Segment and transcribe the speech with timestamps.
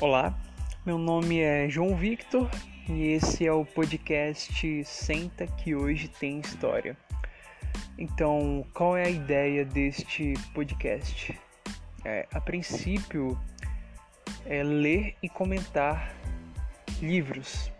[0.00, 0.36] Olá,
[0.84, 2.50] meu nome é João Victor
[2.88, 6.96] e esse é o podcast Senta que hoje tem história.
[7.96, 11.38] Então, qual é a ideia deste podcast?
[12.04, 13.38] É, a princípio,
[14.44, 16.12] é ler e comentar
[17.00, 17.70] livros.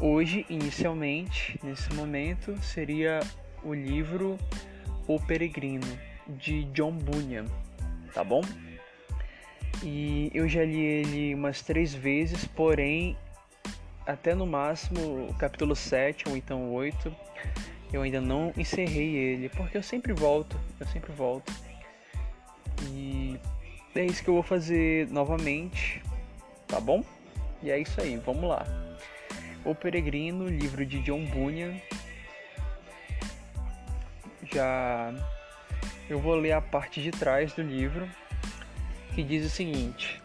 [0.00, 3.20] Hoje, inicialmente, nesse momento, seria
[3.62, 4.36] o livro
[5.06, 5.86] O Peregrino
[6.26, 7.46] de John Bunyan,
[8.12, 8.42] tá bom?
[9.82, 13.16] E eu já li ele umas três vezes, porém,
[14.06, 17.14] até no máximo capítulo 7 ou então 8,
[17.92, 21.52] eu ainda não encerrei ele, porque eu sempre volto, eu sempre volto.
[22.90, 23.38] E
[23.94, 26.02] é isso que eu vou fazer novamente,
[26.66, 27.04] tá bom?
[27.62, 28.64] E é isso aí, vamos lá.
[29.64, 31.74] O Peregrino, livro de John Bunyan.
[34.52, 35.12] Já
[36.08, 38.08] eu vou ler a parte de trás do livro
[39.16, 40.20] que diz o seguinte: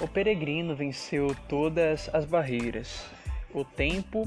[0.00, 3.04] O peregrino venceu todas as barreiras,
[3.52, 4.26] o tempo,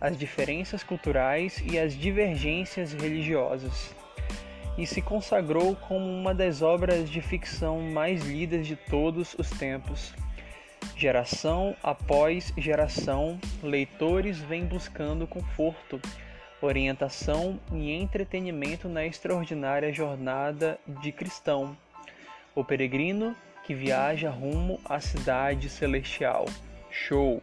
[0.00, 3.92] as diferenças culturais e as divergências religiosas,
[4.78, 10.14] e se consagrou como uma das obras de ficção mais lidas de todos os tempos.
[10.96, 16.00] Geração após geração, leitores vêm buscando conforto,
[16.62, 21.76] orientação e entretenimento na extraordinária jornada de cristão
[22.58, 26.46] o peregrino que viaja rumo à cidade celestial.
[26.90, 27.40] Show!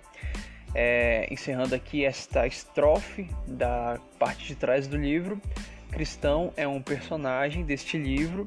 [0.73, 5.41] É, encerrando aqui esta estrofe da parte de trás do livro.
[5.89, 8.45] Cristão é um personagem deste livro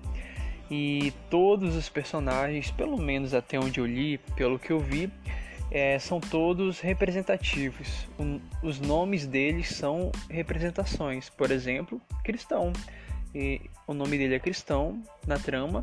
[0.70, 5.10] e todos os personagens, pelo menos até onde eu li, pelo que eu vi,
[5.70, 8.06] é, são todos representativos.
[8.62, 11.30] Os nomes deles são representações.
[11.30, 12.74] Por exemplo, Cristão.
[13.34, 15.82] E o nome dele é Cristão na trama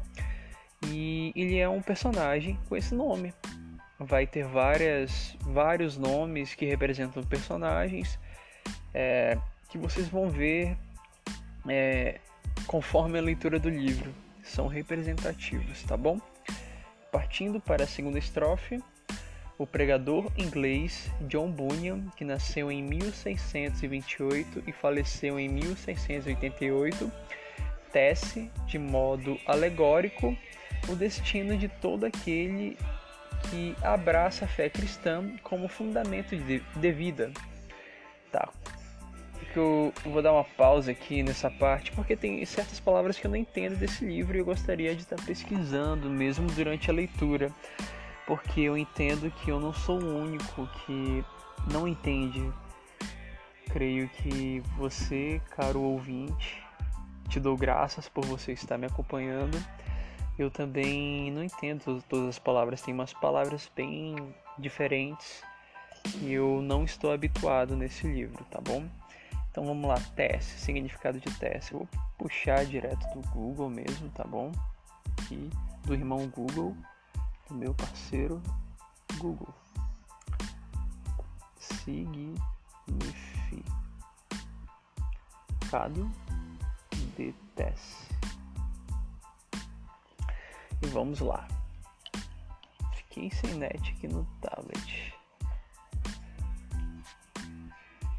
[0.91, 3.33] e ele é um personagem com esse nome.
[3.99, 8.19] Vai ter várias, vários nomes que representam personagens
[8.93, 9.37] é,
[9.69, 10.77] que vocês vão ver
[11.67, 12.19] é,
[12.67, 14.13] conforme a leitura do livro.
[14.43, 16.19] São representativos, tá bom?
[17.11, 18.81] Partindo para a segunda estrofe,
[19.57, 27.11] o pregador inglês John Bunyan, que nasceu em 1628 e faleceu em 1688,
[27.95, 30.37] tece de modo alegórico
[30.89, 32.77] o destino de todo aquele
[33.49, 37.31] que abraça a fé cristã como fundamento de, de vida.
[38.33, 38.49] Tá.
[39.55, 43.37] Eu vou dar uma pausa aqui nessa parte porque tem certas palavras que eu não
[43.37, 47.49] entendo desse livro e eu gostaria de estar pesquisando mesmo durante a leitura,
[48.27, 51.23] porque eu entendo que eu não sou o único que
[51.71, 52.51] não entende.
[53.71, 56.64] Creio que você, caro ouvinte,
[57.29, 59.57] te dou graças por você estar me acompanhando
[60.37, 64.17] eu também não entendo todas as palavras, tem umas palavras bem
[64.59, 65.41] diferentes
[66.21, 68.85] e eu não estou habituado nesse livro, tá bom?
[69.49, 71.73] Então vamos lá, teste, significado de teste.
[71.73, 71.87] Eu vou
[72.17, 74.51] puxar direto do Google mesmo, tá bom?
[75.21, 75.49] Aqui,
[75.85, 76.75] do irmão Google,
[77.47, 78.43] do meu parceiro
[79.17, 79.53] Google.
[81.57, 82.35] Significado
[87.15, 88.05] de teste.
[90.81, 91.47] E vamos lá.
[92.95, 95.13] Fiquei sem net aqui no tablet.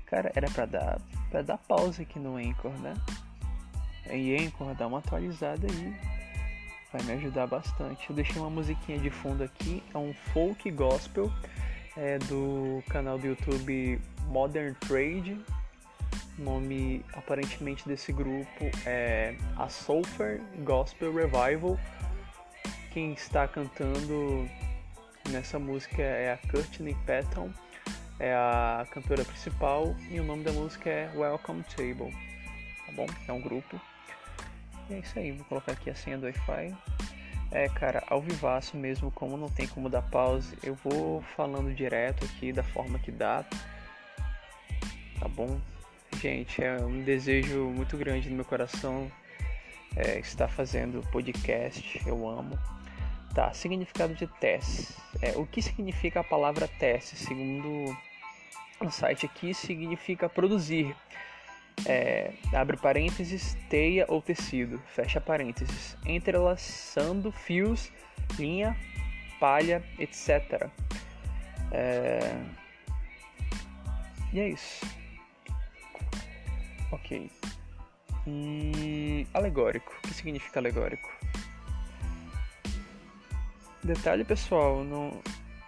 [0.07, 2.95] Cara, era pra dar, pra dar pausa aqui no Anchor, né?
[4.11, 5.97] E Anchor, dá uma atualizada aí.
[6.93, 8.09] Vai me ajudar bastante.
[8.09, 9.83] Eu deixei uma musiquinha de fundo aqui.
[9.93, 11.31] É um folk gospel
[11.97, 15.41] é do canal do YouTube Modern Trade.
[16.39, 21.79] O nome aparentemente desse grupo é a Sulphur Gospel Revival
[22.97, 24.49] quem está cantando
[25.29, 27.51] nessa música é a Courtney Patton,
[28.19, 32.11] é a cantora principal e o nome da música é Welcome Table,
[32.87, 33.07] tá bom?
[33.29, 33.79] É um grupo.
[34.89, 36.75] E é isso aí, vou colocar aqui a senha do Wi-Fi.
[37.51, 42.25] É, cara, ao vivaço mesmo, como não tem como dar pause, eu vou falando direto
[42.25, 43.45] aqui da forma que dá.
[45.21, 45.61] Tá bom?
[46.27, 49.09] Gente, é um desejo muito grande no meu coração
[49.95, 52.59] é, estar fazendo podcast, eu amo.
[53.33, 54.93] Tá, significado de teste.
[55.23, 57.15] É, o que significa a palavra teste?
[57.15, 57.97] Segundo
[58.81, 60.97] o site aqui, significa produzir.
[61.87, 67.93] É, abre parênteses, teia ou tecido, fecha parênteses, entrelaçando fios,
[68.37, 68.77] linha,
[69.39, 70.69] palha, etc.
[71.71, 72.37] É...
[74.33, 75.06] E é isso.
[76.93, 77.31] Ok.
[78.27, 79.95] E alegórico.
[79.99, 81.09] O que significa alegórico?
[83.83, 85.23] Detalhe, pessoal, não,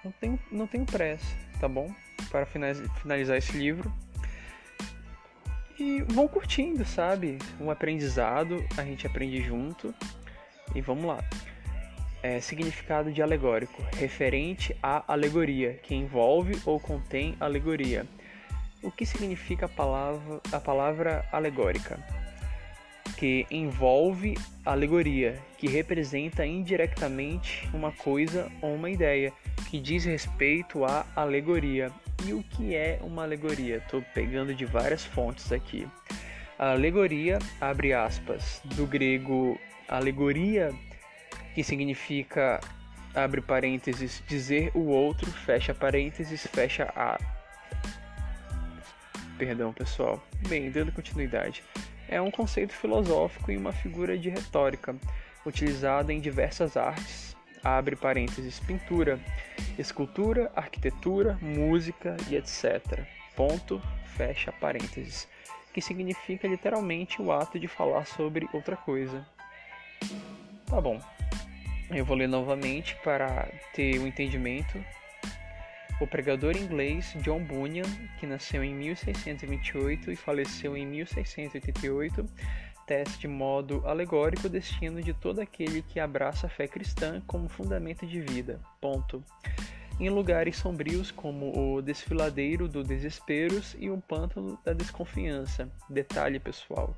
[0.05, 1.95] não, tenho, não tenho pressa, tá bom?
[2.31, 3.93] Para finalizar esse livro.
[5.79, 7.39] E vão curtindo, sabe?
[7.61, 9.95] Um aprendizado, a gente aprende junto.
[10.75, 11.23] E vamos lá.
[12.21, 18.05] É, significado de alegórico, referente à alegoria, que envolve ou contém alegoria.
[18.81, 21.99] O que significa a palavra, a palavra alegórica?
[23.17, 29.33] Que envolve alegoria, que representa indiretamente uma coisa ou uma ideia,
[29.69, 31.91] que diz respeito à alegoria.
[32.25, 33.79] E o que é uma alegoria?
[33.79, 35.89] Estou pegando de várias fontes aqui.
[36.57, 39.59] A alegoria, abre aspas, do grego
[39.89, 40.73] alegoria,
[41.55, 42.61] que significa,
[43.13, 47.38] abre parênteses, dizer o outro, fecha parênteses, fecha a.
[49.39, 50.21] Perdão, pessoal.
[50.49, 51.63] Bem, dando continuidade.
[52.09, 54.97] É um conceito filosófico e uma figura de retórica,
[55.47, 59.21] utilizada em diversas artes, abre parênteses, pintura,
[59.79, 63.05] escultura, arquitetura, música e etc.
[63.37, 63.81] Ponto,
[64.17, 65.29] fecha parênteses,
[65.73, 69.25] que significa literalmente o ato de falar sobre outra coisa.
[70.67, 71.01] Tá bom.
[71.91, 74.85] Eu vou ler novamente para ter o um entendimento.
[76.01, 77.83] O pregador inglês John Bunyan,
[78.21, 82.25] que nasceu em 1628 e faleceu em 1688,
[82.87, 87.49] tece de modo alegórico o destino de todo aquele que abraça a fé cristã como
[87.49, 88.61] fundamento de vida.
[88.81, 89.23] Ponto.
[89.99, 95.69] Em lugares sombrios como o desfiladeiro do desesperos e o pântano da desconfiança.
[95.91, 96.97] Detalhe pessoal.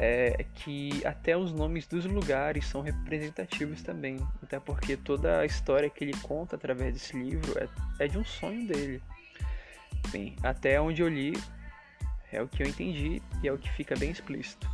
[0.00, 5.90] É que até os nomes dos lugares são representativos também, até porque toda a história
[5.90, 9.02] que ele conta através desse livro é, é de um sonho dele.
[10.10, 11.32] Bem, até onde eu li,
[12.30, 14.68] é o que eu entendi e é o que fica bem explícito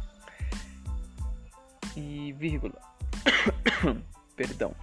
[1.96, 2.80] e vírgula.
[4.36, 4.74] Perdão.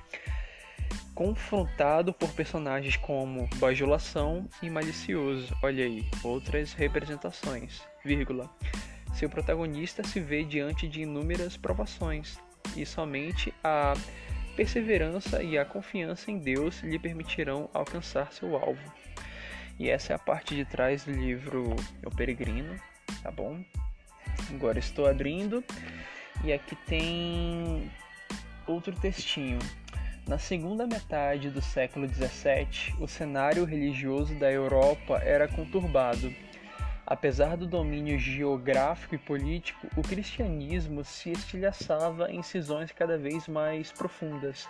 [1.14, 5.56] Confrontado por personagens como bajulação e malicioso.
[5.62, 7.82] Olha aí, outras representações.
[8.04, 8.50] Vírgula.
[9.14, 12.40] Seu protagonista se vê diante de inúmeras provações
[12.76, 13.94] e somente a
[14.56, 18.92] perseverança e a confiança em Deus lhe permitirão alcançar seu alvo.
[19.80, 21.76] E essa é a parte de trás do livro
[22.06, 22.76] O Peregrino,
[23.24, 23.64] tá bom?
[24.50, 25.64] Agora estou abrindo
[26.44, 27.90] e aqui tem
[28.68, 29.60] outro textinho.
[30.28, 36.34] Na segunda metade do século XVII, o cenário religioso da Europa era conturbado.
[37.12, 43.92] Apesar do domínio geográfico e político, o cristianismo se estilhaçava em cisões cada vez mais
[43.92, 44.66] profundas.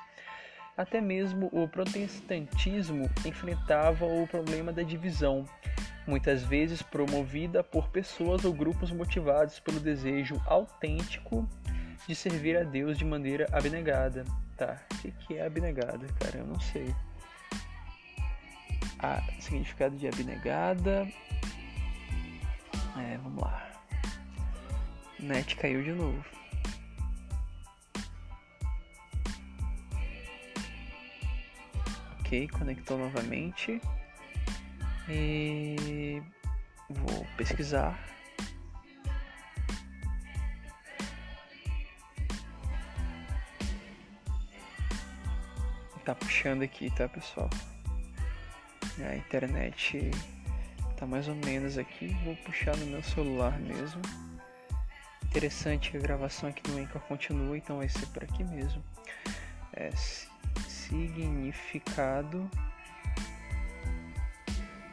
[0.76, 5.46] Até mesmo o protestantismo enfrentava o problema da divisão,
[6.08, 11.48] muitas vezes promovida por pessoas ou grupos motivados pelo desejo autêntico
[12.08, 14.26] de servir a Deus de maneira abnegada.
[14.58, 16.40] Tá, o que, é abnegada, cara?
[16.40, 16.92] Eu não sei.
[18.98, 21.08] Ah, significado de abnegada.
[22.98, 23.72] É, vamos lá.
[25.20, 26.24] Net caiu de novo.
[32.20, 33.82] Ok, conectou novamente.
[35.10, 36.22] E
[36.90, 37.98] vou pesquisar.
[46.04, 47.50] Tá puxando aqui, tá pessoal?
[49.00, 50.12] A internet
[51.02, 52.16] tá mais ou menos aqui.
[52.24, 54.00] Vou puxar no meu celular mesmo.
[55.26, 58.84] Interessante a gravação aqui no Anchor continua, então vai ser por aqui mesmo.
[59.74, 59.90] É,
[60.68, 62.48] significado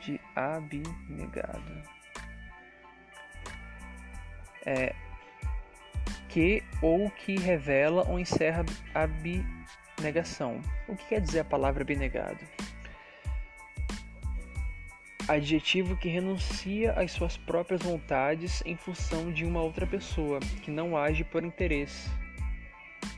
[0.01, 1.83] de abnegado.
[4.65, 4.95] É
[6.31, 10.63] que ou que revela ou encerra abnegação.
[10.87, 12.39] O que quer dizer a palavra abnegado?
[15.29, 20.97] Adjetivo que renuncia às suas próprias vontades em função de uma outra pessoa, que não
[20.97, 22.09] age por interesse.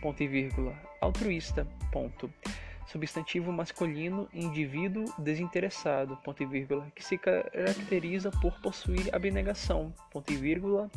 [0.02, 0.74] Ponto e vírgula.
[1.00, 1.64] Altruísta.
[1.92, 2.28] Ponto.
[2.88, 10.36] Substantivo masculino, indivíduo desinteressado, ponto e vírgula, que se caracteriza por possuir abnegação, ponto e
[10.36, 10.90] vírgula,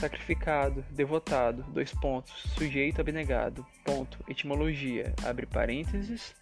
[0.00, 6.34] sacrificado, devotado, dois pontos, sujeito abnegado, ponto, etimologia, abre parênteses,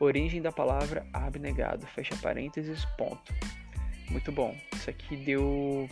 [0.00, 3.32] origem da palavra abnegado, fecha parênteses, ponto.
[4.10, 5.88] Muito bom, isso aqui deu,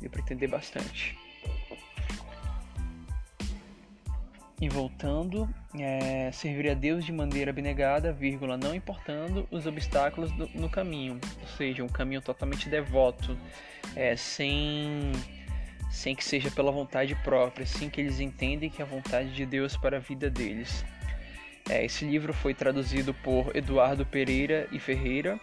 [0.00, 1.16] deu para entender bastante.
[4.60, 5.48] E voltando,
[5.78, 11.20] é, servir a Deus de maneira abnegada, vírgula, não importando os obstáculos do, no caminho,
[11.40, 13.38] ou seja, um caminho totalmente devoto,
[13.94, 15.12] é, sem,
[15.90, 19.44] sem que seja pela vontade própria, sem que eles entendem que é a vontade de
[19.44, 20.84] Deus para a vida deles.
[21.68, 25.38] É, esse livro foi traduzido por Eduardo Pereira e Ferreira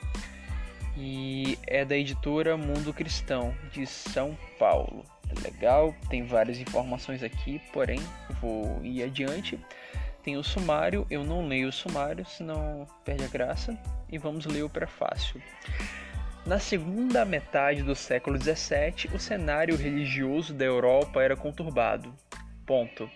[0.95, 5.03] e é da editora Mundo Cristão de São Paulo.
[5.43, 7.99] Legal, tem várias informações aqui, porém
[8.39, 9.59] vou ir adiante.
[10.23, 13.77] Tem o sumário, eu não leio o sumário, senão perde a graça,
[14.09, 15.41] e vamos ler o prefácio.
[16.45, 22.13] Na segunda metade do século XVII, o cenário religioso da Europa era conturbado.
[22.65, 23.09] Ponto.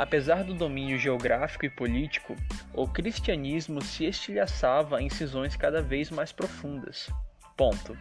[0.00, 2.34] Apesar do domínio geográfico e político,
[2.72, 7.10] o cristianismo se estilhaçava em cisões cada vez mais profundas.
[7.54, 7.94] Ponto.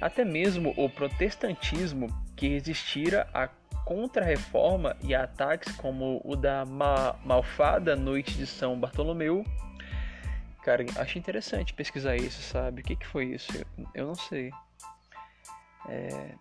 [0.00, 2.06] Até mesmo o protestantismo,
[2.36, 3.48] que resistira à
[3.84, 9.44] contra-reforma e a ataques como o da ma malfada Noite de São Bartolomeu,
[10.62, 12.82] Cara, acho interessante pesquisar isso, sabe?
[12.82, 13.50] O que, que foi isso?
[13.52, 14.52] Eu, eu não sei.
[15.88, 16.36] É...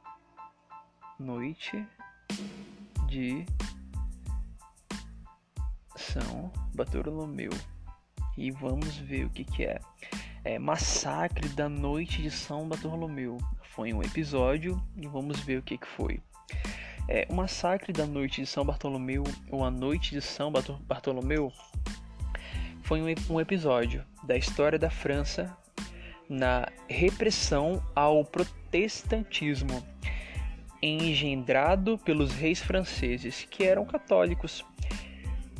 [1.19, 1.87] Noite
[3.07, 3.47] de
[6.01, 7.51] são Bartolomeu.
[8.37, 9.79] E vamos ver o que, que é.
[10.43, 13.37] É Massacre da Noite de São Bartolomeu.
[13.61, 16.19] Foi um episódio e vamos ver o que, que foi.
[17.07, 21.51] É, o Massacre da Noite de São Bartolomeu, ou a Noite de São Bartolomeu,
[22.83, 25.55] foi um, um episódio da história da França
[26.29, 29.85] na repressão ao protestantismo,
[30.81, 34.63] engendrado pelos reis franceses, que eram católicos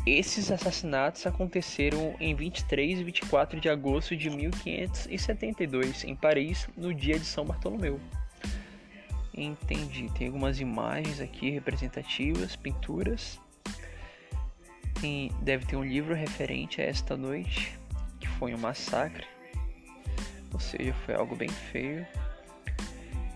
[0.05, 7.20] esses assassinatos aconteceram em 23 e 24 de agosto de 1572, em Paris, no dia
[7.20, 8.00] de São Bartolomeu.
[9.34, 10.10] Entendi.
[10.17, 13.39] Tem algumas imagens aqui representativas, pinturas.
[15.00, 17.77] Tem, deve ter um livro referente a esta noite,
[18.20, 19.25] que foi um massacre.
[20.51, 22.05] Ou seja, foi algo bem feio.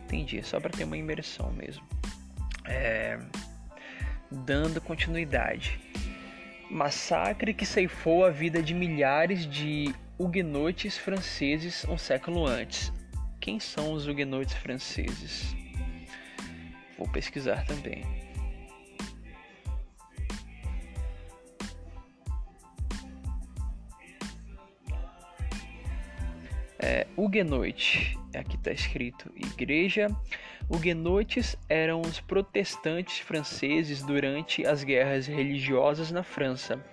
[0.06, 1.86] Entendi, é só para ter uma imersão mesmo.
[2.66, 3.20] É,
[4.32, 5.80] dando continuidade
[6.70, 12.92] massacre que ceifou a vida de milhares de huguenotes franceses um século antes.
[13.40, 15.56] Quem são os huguenotes franceses?
[16.98, 18.04] Vou pesquisar também.
[26.80, 30.08] É, Huguenote, aqui está escrito Igreja
[30.68, 36.84] Huguenotes eram os protestantes franceses durante as guerras religiosas na França.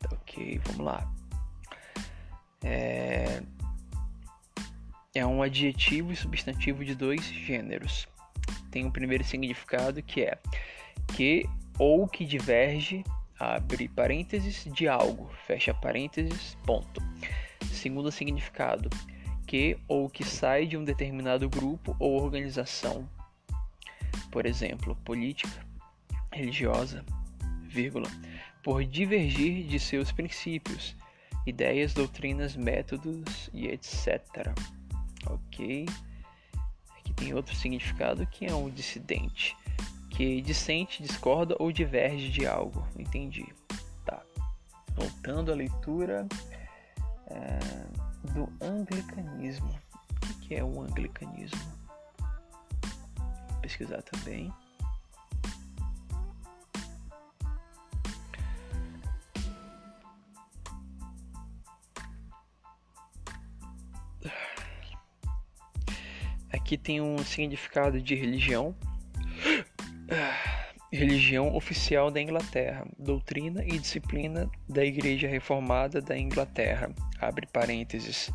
[0.00, 1.10] Tá, ok, vamos lá.
[2.62, 3.42] É,
[5.14, 8.06] é um adjetivo e substantivo de dois gêneros.
[8.70, 10.38] Tem um primeiro significado que é
[11.14, 13.04] que ou que diverge,
[13.38, 17.02] abre parênteses, de algo, fecha parênteses, ponto.
[17.70, 18.88] Segundo significado,
[19.46, 23.08] que ou que sai de um determinado grupo ou organização,
[24.30, 25.66] por exemplo, política,
[26.32, 27.04] religiosa,
[27.62, 28.08] vírgula,
[28.62, 30.96] por divergir de seus princípios,
[31.46, 34.54] ideias, doutrinas, métodos e etc.
[35.26, 35.86] Ok?
[36.98, 39.56] Aqui tem outro significado que é um dissidente
[40.12, 42.86] que dissente, discorda ou diverge de algo.
[42.98, 43.46] Entendi.
[44.04, 44.22] Tá.
[44.94, 46.28] Voltando à leitura
[47.28, 47.58] é,
[48.32, 49.74] do anglicanismo.
[50.22, 51.58] O que é o anglicanismo?
[53.48, 54.52] Vou pesquisar também.
[66.52, 68.76] Aqui tem um significado de religião.
[70.92, 78.30] Religião oficial da Inglaterra, doutrina e disciplina da Igreja Reformada da Inglaterra, abre parênteses,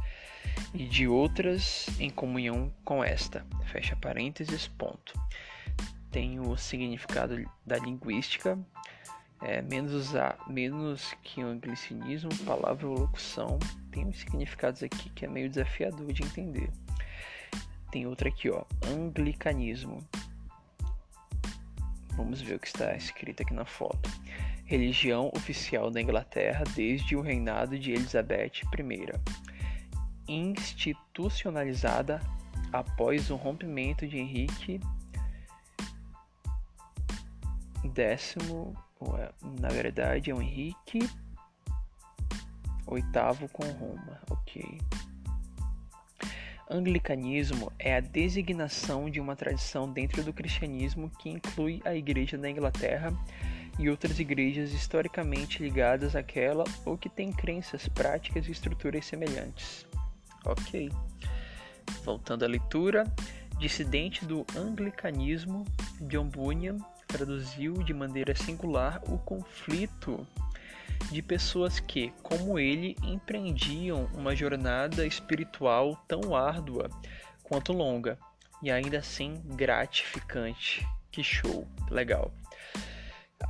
[0.73, 5.13] e de outras em comunhão com esta, fecha parênteses, ponto.
[6.11, 8.57] Tem o significado da linguística,
[9.41, 13.59] é, menos, usar, menos que o anglicinismo, palavra ou locução,
[13.91, 16.71] tem uns significados aqui que é meio desafiador de entender.
[17.91, 20.03] Tem outra aqui, ó, anglicanismo,
[22.17, 24.09] Vamos ver o que está escrito aqui na foto.
[24.65, 29.13] Religião oficial da Inglaterra desde o reinado de Elizabeth I.
[30.27, 32.19] Institucionalizada
[32.73, 34.81] após o rompimento de Henrique
[37.95, 38.35] X,
[39.61, 40.99] na verdade é o Henrique
[42.89, 44.79] VIII com Roma, ok.
[46.69, 52.49] Anglicanismo é a designação de uma tradição dentro do cristianismo que inclui a Igreja da
[52.49, 53.13] Inglaterra
[53.79, 59.87] e outras igrejas historicamente ligadas àquela ou que têm crenças, práticas e estruturas semelhantes.
[60.43, 60.91] Ok.
[62.03, 63.05] Voltando à leitura,
[63.57, 65.65] dissidente do anglicanismo,
[66.01, 70.27] John Bunyan traduziu de maneira singular o conflito
[71.11, 76.89] de pessoas que, como ele, empreendiam uma jornada espiritual tão árdua
[77.43, 78.17] quanto longa
[78.61, 80.87] e ainda assim gratificante.
[81.11, 82.31] Que show, legal.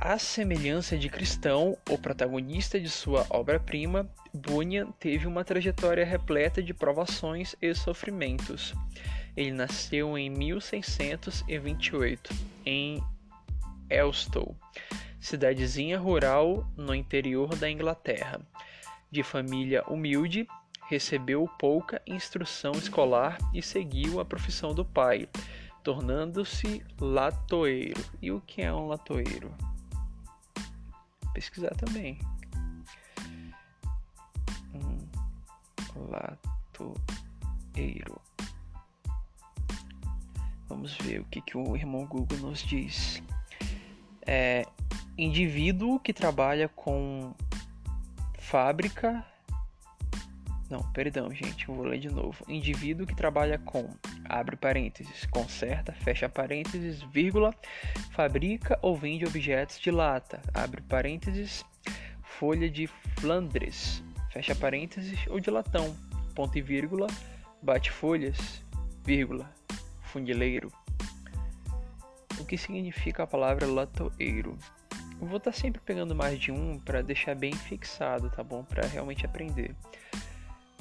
[0.00, 6.74] À semelhança de Cristão, o protagonista de sua obra-prima, Bunyan teve uma trajetória repleta de
[6.74, 8.74] provações e sofrimentos.
[9.36, 12.34] Ele nasceu em 1628
[12.66, 13.02] em
[13.88, 14.54] Elstow,
[15.20, 18.40] cidadezinha rural no interior da Inglaterra.
[19.10, 20.46] De família humilde,
[20.88, 25.28] recebeu pouca instrução escolar e seguiu a profissão do pai,
[25.82, 28.02] tornando-se latoeiro.
[28.22, 29.54] E o que é um latoeiro?
[31.34, 32.18] Pesquisar também.
[34.74, 34.98] Um
[36.10, 36.98] latoeiro.
[40.68, 43.22] Vamos ver o que, que o irmão Google nos diz.
[44.26, 44.66] É,
[45.18, 47.34] indivíduo que trabalha com
[48.38, 49.24] fábrica.
[50.70, 52.44] Não, perdão, gente, vou ler de novo.
[52.46, 53.88] Indivíduo que trabalha com,
[54.24, 57.52] abre parênteses, conserta, fecha parênteses, vírgula,
[58.12, 61.64] fabrica ou vende objetos de lata, abre parênteses,
[62.22, 62.86] folha de
[63.18, 65.96] Flandres, fecha parênteses, ou de latão,
[66.34, 67.08] ponto e vírgula,
[67.62, 68.62] bate folhas,
[69.04, 69.50] vírgula,
[70.02, 70.70] fundileiro.
[72.38, 74.56] O que significa a palavra latoeiro?
[75.20, 78.62] Vou estar tá sempre pegando mais de um para deixar bem fixado, tá bom?
[78.62, 79.74] Para realmente aprender.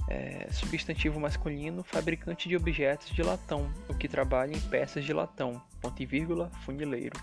[0.08, 5.62] É, substantivo masculino, fabricante de objetos de latão, o que trabalha em peças de latão,
[5.82, 7.20] ponto e vírgula, funileiro.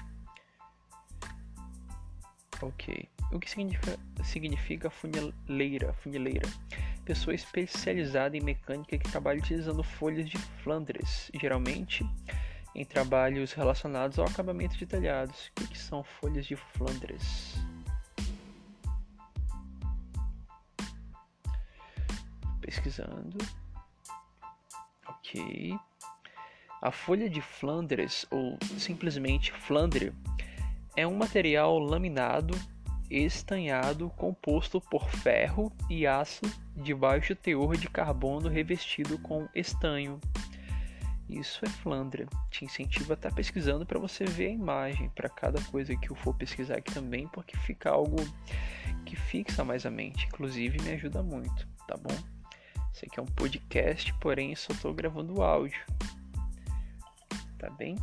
[2.61, 3.09] Ok.
[3.33, 5.93] O que significa, significa funileira?
[5.95, 6.49] Funileira.
[7.05, 12.05] Pessoa especializada em mecânica que trabalha utilizando folhas de Flandres, geralmente
[12.75, 15.51] em trabalhos relacionados ao acabamento de telhados.
[15.61, 17.55] O que, são folhas de Flandres?
[22.61, 23.39] Pesquisando.
[25.07, 25.79] Ok.
[26.83, 30.13] A folha de Flandres, ou simplesmente Flandre,
[30.97, 32.55] é um material laminado
[33.11, 36.43] estanhado composto por ferro e aço
[36.77, 40.21] de baixo teor de carbono revestido com estanho.
[41.35, 42.29] Isso é Flandre.
[42.49, 46.09] Te incentiva a estar tá pesquisando para você ver a imagem para cada coisa que
[46.09, 48.17] eu for pesquisar aqui também, porque fica algo
[49.05, 50.27] que fixa mais a mente.
[50.27, 52.17] Inclusive me ajuda muito, tá bom?
[52.93, 55.85] Esse aqui é um podcast, porém só estou gravando áudio.
[57.59, 57.97] Tá bem?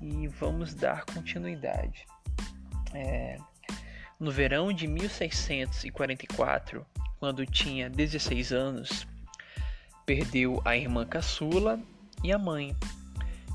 [0.00, 2.04] E vamos dar continuidade.
[2.92, 3.36] É,
[4.18, 6.84] no verão de 1644,
[7.20, 9.06] quando tinha 16 anos,
[10.04, 11.80] perdeu a irmã caçula
[12.22, 12.76] e a mãe.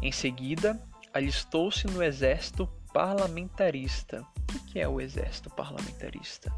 [0.02, 0.80] Em seguida,
[1.14, 4.26] alistou-se no exército parlamentarista.
[4.54, 6.52] O que é o exército parlamentarista?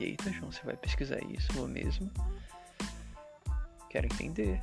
[0.00, 2.10] Eita, João, você vai pesquisar isso, mesmo.
[3.88, 4.60] Quero entender.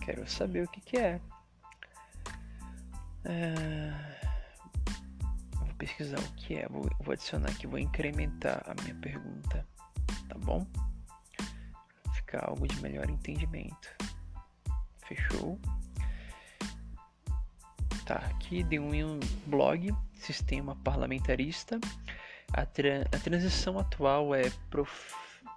[0.00, 1.20] Quero saber o que, que é.
[3.24, 4.25] é
[5.76, 9.66] pesquisar o que é, vou, vou adicionar aqui, vou incrementar a minha pergunta,
[10.28, 10.66] tá bom?
[12.26, 13.88] buscar algo de melhor entendimento.
[15.06, 15.58] Fechou?
[18.04, 21.78] Tá, aqui de um blog, Sistema Parlamentarista.
[22.52, 24.44] A, tra a transição atual é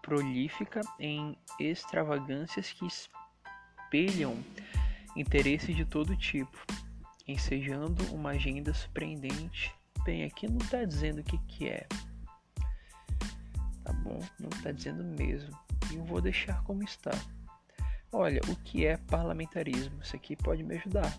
[0.02, 4.36] prolífica em extravagâncias que espelham
[5.16, 6.66] interesses de todo tipo,
[7.28, 9.74] ensejando uma agenda surpreendente.
[10.26, 11.88] Aqui não está dizendo o que, que é,
[13.84, 14.20] tá bom?
[14.40, 15.58] Não está dizendo mesmo.
[15.92, 17.12] E eu vou deixar como está.
[18.12, 20.02] Olha, o que é parlamentarismo?
[20.02, 21.16] Isso aqui pode me ajudar.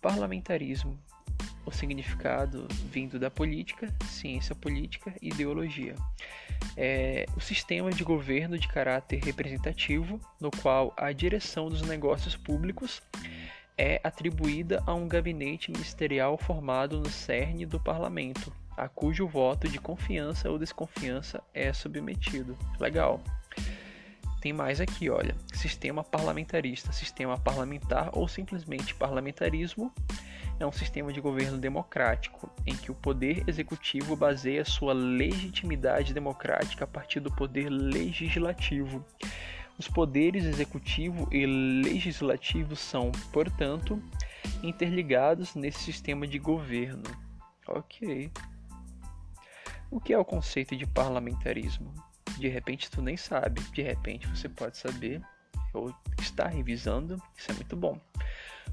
[0.00, 0.98] Parlamentarismo,
[1.66, 5.94] o significado vindo da política, ciência política e ideologia.
[6.76, 13.02] É o sistema de governo de caráter representativo, no qual a direção dos negócios públicos
[13.76, 19.78] é atribuída a um gabinete ministerial formado no cerne do parlamento, a cujo voto de
[19.78, 22.56] confiança ou desconfiança é submetido.
[22.78, 23.20] Legal.
[24.40, 25.34] Tem mais aqui, olha.
[25.52, 29.90] Sistema parlamentarista, sistema parlamentar ou simplesmente parlamentarismo
[30.60, 36.84] é um sistema de governo democrático em que o poder executivo baseia sua legitimidade democrática
[36.84, 39.04] a partir do poder legislativo.
[39.78, 44.00] Os poderes executivo e legislativo são, portanto,
[44.62, 47.02] interligados nesse sistema de governo.
[47.66, 48.30] Ok.
[49.90, 51.92] O que é o conceito de parlamentarismo?
[52.38, 55.22] De repente tu nem sabe, de repente você pode saber
[55.72, 58.00] ou está revisando, isso é muito bom.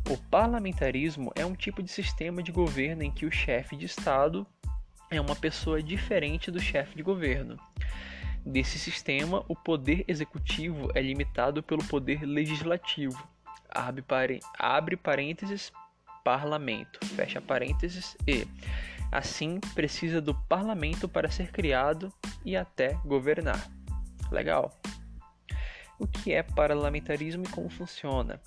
[0.10, 4.46] O parlamentarismo é um tipo de sistema de governo em que o chefe de Estado
[5.10, 7.60] é uma pessoa diferente do chefe de governo.
[8.46, 13.22] Desse sistema, o poder executivo é limitado pelo poder legislativo.
[13.70, 14.04] Abre,
[14.58, 15.72] abre parênteses,
[16.24, 18.48] parlamento, fecha parênteses e
[19.12, 22.14] Assim, precisa do parlamento para ser criado
[22.46, 23.70] e até governar.
[24.32, 24.72] Legal.
[26.00, 28.42] O que é parlamentarismo e como funciona?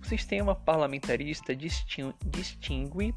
[0.00, 3.14] O sistema parlamentarista distingue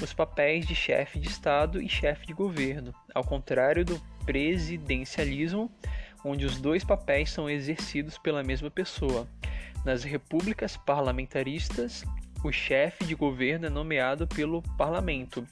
[0.00, 5.70] os papéis de chefe de Estado e chefe de governo, ao contrário do presidencialismo,
[6.24, 9.28] onde os dois papéis são exercidos pela mesma pessoa.
[9.84, 12.04] Nas repúblicas parlamentaristas,
[12.44, 15.46] o chefe de governo é nomeado pelo parlamento,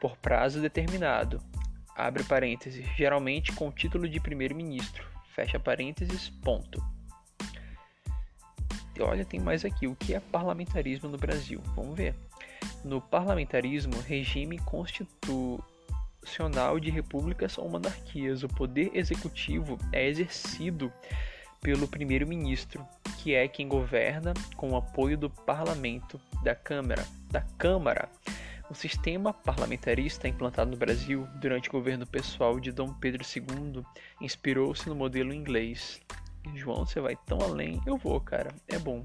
[0.00, 1.42] por prazo determinado,
[1.96, 6.82] abre parênteses, geralmente com o título de primeiro-ministro, fecha parênteses, ponto.
[9.00, 11.60] Olha, tem mais aqui, o que é parlamentarismo no Brasil?
[11.74, 12.14] Vamos ver.
[12.84, 20.92] No parlamentarismo, regime constitucional de repúblicas ou monarquias, o poder executivo é exercido
[21.60, 22.86] pelo primeiro-ministro,
[23.18, 28.08] que é quem governa com o apoio do parlamento, da Câmara, da Câmara
[28.68, 33.84] o sistema parlamentarista implantado no Brasil durante o governo pessoal de Dom Pedro II
[34.20, 36.00] inspirou-se no modelo inglês.
[36.54, 37.80] João, você vai tão além?
[37.86, 38.52] Eu vou, cara.
[38.68, 39.04] É bom.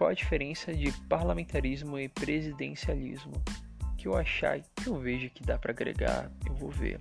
[0.00, 3.34] Qual a diferença de parlamentarismo e presidencialismo?
[3.98, 6.98] Que eu achar, que eu vejo que dá para agregar, eu vou ver.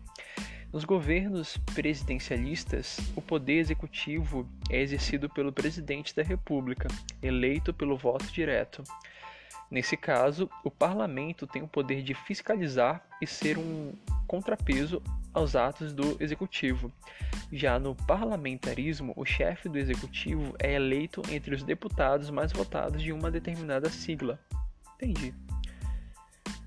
[0.73, 6.89] Nos governos presidencialistas, o poder executivo é exercido pelo presidente da República,
[7.23, 8.83] eleito pelo voto direto.
[9.71, 13.93] Nesse caso, o parlamento tem o poder de fiscalizar e ser um
[14.27, 15.01] contrapeso
[15.33, 16.91] aos atos do executivo.
[17.51, 23.11] Já no parlamentarismo, o chefe do executivo é eleito entre os deputados mais votados de
[23.11, 24.39] uma determinada sigla.
[24.95, 25.33] Entendi.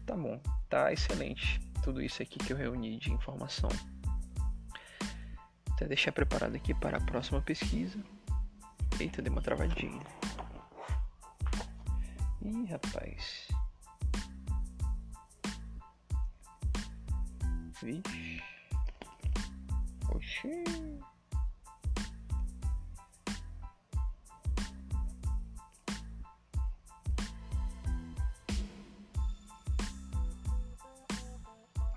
[0.06, 1.60] Tá bom, tá excelente.
[1.82, 3.70] Tudo isso aqui que eu reuni de informação.
[5.72, 7.98] Até deixar preparado aqui para a próxima pesquisa.
[9.00, 10.02] Eita, deu uma travadinha.
[12.42, 13.48] Ih, rapaz.
[17.82, 18.51] Vixe.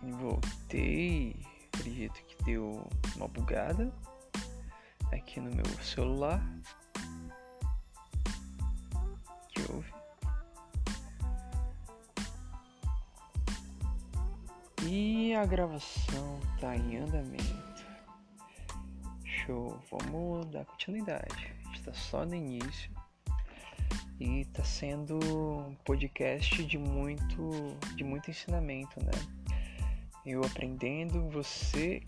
[0.02, 1.36] Voltei.
[1.74, 3.92] Acredito que deu uma bugada
[5.12, 6.42] aqui no meu celular.
[14.88, 17.75] E a gravação tá em andamento.
[19.92, 21.54] Vamos dar continuidade.
[21.64, 22.92] A gente tá só no início.
[24.20, 27.50] E tá sendo um podcast de muito
[27.96, 29.12] de muito ensinamento, né?
[30.26, 32.02] Eu aprendendo, você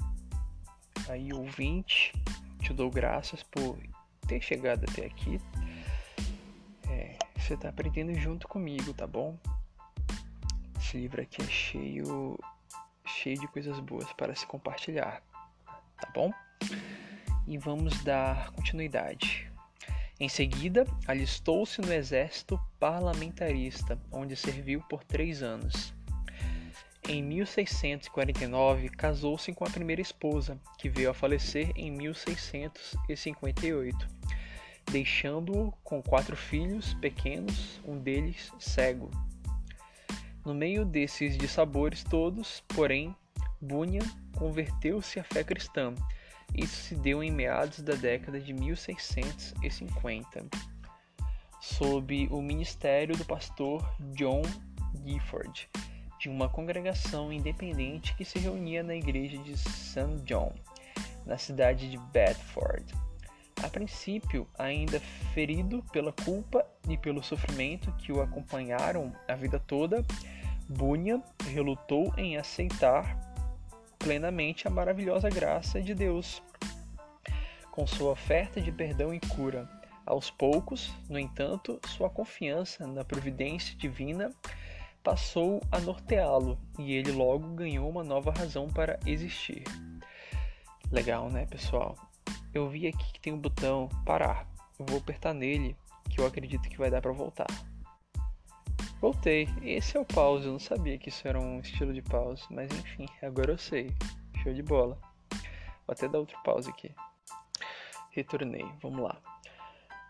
[1.10, 2.14] aí ouvinte,
[2.62, 3.78] te dou graças por
[4.28, 5.40] ter chegado até aqui.
[6.90, 9.38] É, você tá aprendendo junto comigo, tá bom?
[10.80, 12.40] Esse livro aqui é cheio
[13.06, 15.22] cheio de coisas boas para se compartilhar,
[16.00, 16.32] tá bom?
[17.48, 19.50] E vamos dar continuidade.
[20.20, 25.94] Em seguida, alistou-se no exército parlamentarista, onde serviu por três anos.
[27.08, 34.08] Em 1649, casou-se com a primeira esposa, que veio a falecer em 1658,
[34.92, 39.10] deixando-o com quatro filhos pequenos, um deles cego.
[40.44, 43.16] No meio desses dissabores todos, porém,
[43.62, 44.06] Bunyan
[44.36, 45.94] converteu-se à fé cristã.
[46.58, 50.46] Isso se deu em meados da década de 1650,
[51.62, 54.42] sob o ministério do pastor John
[55.06, 55.70] Gifford,
[56.20, 60.24] de uma congregação independente que se reunia na igreja de St.
[60.26, 60.52] John,
[61.28, 62.92] na cidade de Bedford.
[63.64, 65.00] A princípio, ainda
[65.36, 70.04] ferido pela culpa e pelo sofrimento que o acompanharam a vida toda,
[70.68, 73.27] Bunyan relutou em aceitar
[74.00, 76.42] plenamente a maravilhosa graça de Deus,
[77.72, 79.70] com sua oferta de perdão e cura.
[80.06, 84.32] Aos poucos, no entanto, sua confiança na providência divina
[85.04, 89.64] passou a norteá-lo e ele logo ganhou uma nova razão para existir.
[90.92, 91.96] Legal, né, pessoal?
[92.54, 94.48] Eu vi aqui que tem um botão parar.
[94.80, 95.76] Eu vou apertar nele,
[96.10, 97.48] que eu acredito que vai dar para voltar.
[99.00, 99.48] Voltei.
[99.62, 100.46] Esse é o pause.
[100.46, 103.94] Eu não sabia que isso era um estilo de pause, mas enfim, agora eu sei.
[104.42, 104.98] Show de bola.
[105.32, 106.94] Vou até dar outro pause aqui.
[108.12, 108.66] Retornei.
[108.82, 109.18] Vamos lá.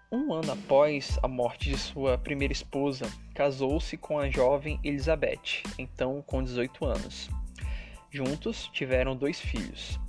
[0.09, 6.21] Um ano após a morte de sua primeira esposa, casou-se com a jovem Elizabeth, então
[6.21, 7.29] com 18 anos.
[8.09, 9.99] Juntos tiveram dois filhos.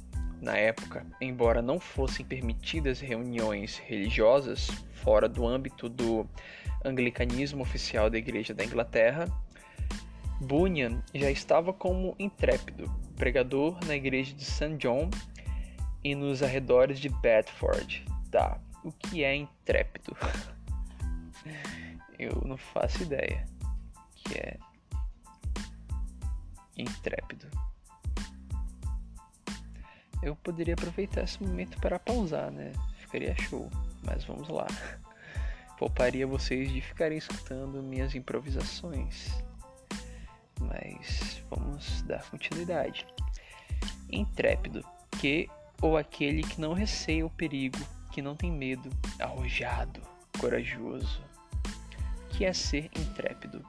[0.41, 6.29] Na época, embora não fossem permitidas reuniões religiosas fora do âmbito do
[6.85, 9.27] anglicanismo oficial da Igreja da Inglaterra,
[10.41, 14.77] Bunyan já estava como intrépido pregador na igreja de St.
[14.77, 15.11] John
[16.05, 18.05] e nos arredores de Bedford.
[18.31, 20.17] Tá, o que é intrépido?
[22.17, 23.45] Eu não faço ideia.
[23.63, 24.57] O que é
[26.77, 27.49] intrépido?
[30.23, 32.73] Eu poderia aproveitar esse momento para pausar, né?
[32.99, 33.71] Ficaria show.
[34.05, 34.67] Mas vamos lá.
[35.79, 39.43] Pouparia vocês de ficarem escutando minhas improvisações.
[40.61, 43.07] Mas vamos dar continuidade.
[44.11, 44.85] Intrépido,
[45.21, 45.49] que
[45.81, 47.79] ou aquele que não receia o perigo,
[48.11, 50.03] que não tem medo, arrojado,
[50.41, 51.23] corajoso.
[52.31, 53.65] Que é ser intrépido.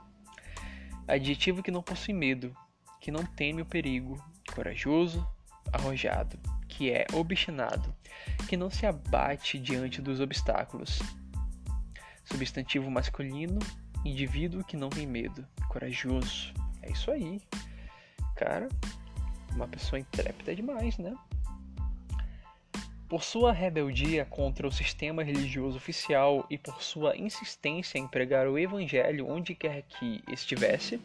[1.08, 2.56] Adjetivo que não possui medo,
[3.00, 5.28] que não teme o perigo, corajoso,
[5.72, 7.94] arrojado, que é obstinado,
[8.48, 11.00] que não se abate diante dos obstáculos.
[12.26, 13.60] Substantivo masculino,
[14.06, 16.54] indivíduo que não tem medo, corajoso.
[16.82, 17.42] É isso aí.
[18.36, 18.70] Cara,
[19.54, 21.14] uma pessoa intrépida é demais, né?
[23.10, 28.58] Por sua rebeldia contra o sistema religioso oficial e por sua insistência em pregar o
[28.58, 31.02] evangelho onde quer que estivesse,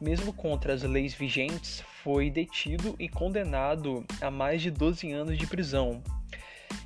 [0.00, 5.46] mesmo contra as leis vigentes, foi detido e condenado a mais de 12 anos de
[5.46, 6.02] prisão,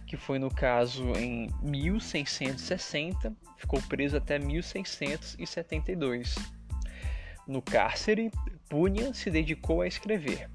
[0.07, 6.35] que foi no caso em 1660, ficou preso até 1672.
[7.46, 8.31] No cárcere,
[8.68, 10.50] Bunyan se dedicou a escrever.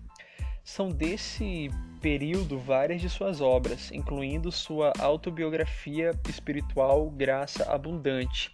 [0.64, 1.70] São desse
[2.02, 8.52] período várias de suas obras, incluindo sua autobiografia espiritual Graça Abundante,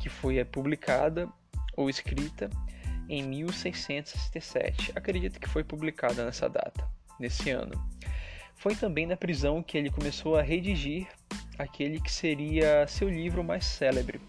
[0.00, 1.28] que foi publicada
[1.76, 2.50] ou escrita
[3.10, 4.92] em 1667.
[4.94, 7.72] Acredito que foi publicada nessa data, nesse ano.
[8.54, 11.08] Foi também na prisão que ele começou a redigir
[11.58, 14.20] aquele que seria seu livro mais célebre.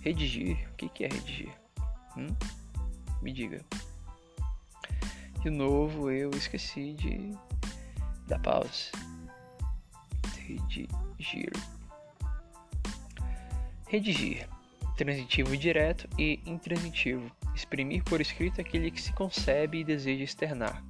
[0.00, 0.66] Redigir?
[0.72, 1.52] O que é redigir?
[2.16, 2.28] Hum?
[3.20, 3.60] Me diga.
[5.42, 7.36] De novo, eu esqueci de
[8.26, 8.90] dar pause.
[10.46, 10.88] Redigir.
[13.88, 14.48] Redigir.
[14.98, 20.82] Transitivo direto e intransitivo exprimir por escrito aquele que se concebe e deseja externar.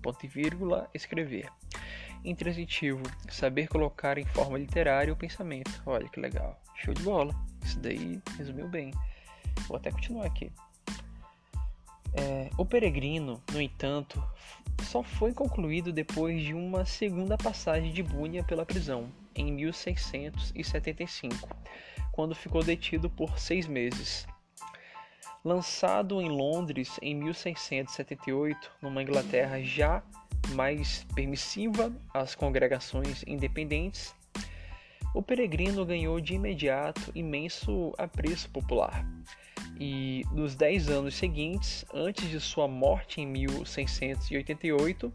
[0.00, 1.52] Ponto e vírgula, escrever.
[2.24, 5.70] Intransitivo, saber colocar em forma literária o pensamento.
[5.84, 7.34] Olha que legal, show de bola.
[7.62, 8.92] Isso daí resumiu bem.
[9.68, 10.50] Vou até continuar aqui.
[12.14, 14.26] É, o Peregrino, no entanto,
[14.84, 21.46] só foi concluído depois de uma segunda passagem de Bunyan pela prisão, em 1675,
[22.14, 24.24] quando ficou detido por seis meses.
[25.44, 30.00] Lançado em Londres em 1678, numa Inglaterra já
[30.50, 34.14] mais permissiva às congregações independentes,
[35.12, 39.04] o peregrino ganhou de imediato imenso apreço popular.
[39.80, 45.12] E nos dez anos seguintes, antes de sua morte em 1688,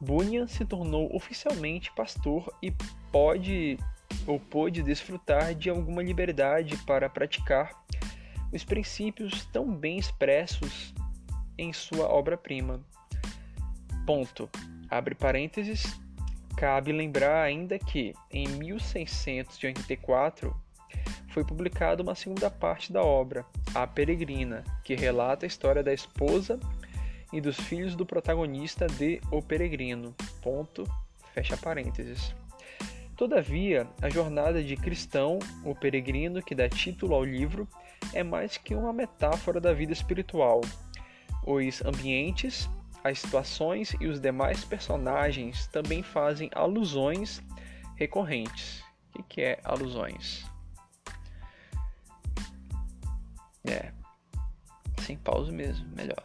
[0.00, 2.72] Bunyan se tornou oficialmente pastor e
[3.12, 3.78] pode
[4.26, 7.70] ou pôde desfrutar de alguma liberdade para praticar
[8.52, 10.94] os princípios tão bem expressos
[11.58, 12.80] em sua obra-prima.
[14.06, 14.48] Ponto.
[14.88, 15.98] Abre parênteses.
[16.56, 20.54] Cabe lembrar ainda que, em 1684,
[21.28, 26.60] foi publicada uma segunda parte da obra, A Peregrina, que relata a história da esposa
[27.32, 30.14] e dos filhos do protagonista de O Peregrino.
[30.40, 30.88] Ponto.
[31.32, 32.32] Fecha parênteses.
[33.16, 37.68] Todavia, a jornada de cristão, o peregrino que dá título ao livro,
[38.12, 40.60] é mais que uma metáfora da vida espiritual.
[41.46, 42.68] Os ambientes,
[43.04, 47.40] as situações e os demais personagens também fazem alusões
[47.94, 48.82] recorrentes.
[49.16, 50.44] O que é alusões?
[53.64, 53.92] É,
[55.02, 56.24] sem pausa mesmo, melhor.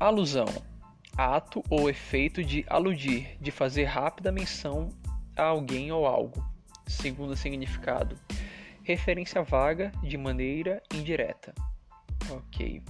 [0.00, 0.46] Alusão:
[1.16, 4.88] ato ou efeito de aludir, de fazer rápida menção
[5.36, 6.44] a alguém ou algo.
[6.86, 8.18] Segundo significado:
[8.82, 11.54] referência vaga de maneira indireta.
[12.30, 12.82] Ok.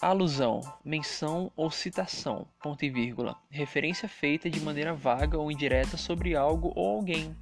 [0.00, 3.36] Alusão, menção ou citação, ponto e vírgula.
[3.48, 7.36] Referência feita de maneira vaga ou indireta sobre algo ou alguém.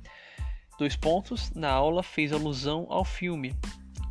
[0.79, 1.51] Dois pontos.
[1.53, 3.55] Na aula fez alusão ao filme.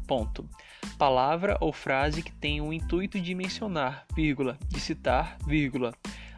[0.10, 0.50] Ponto
[0.98, 5.94] palavra ou frase que tem o intuito de mencionar, vírgula, de citar, vírgula,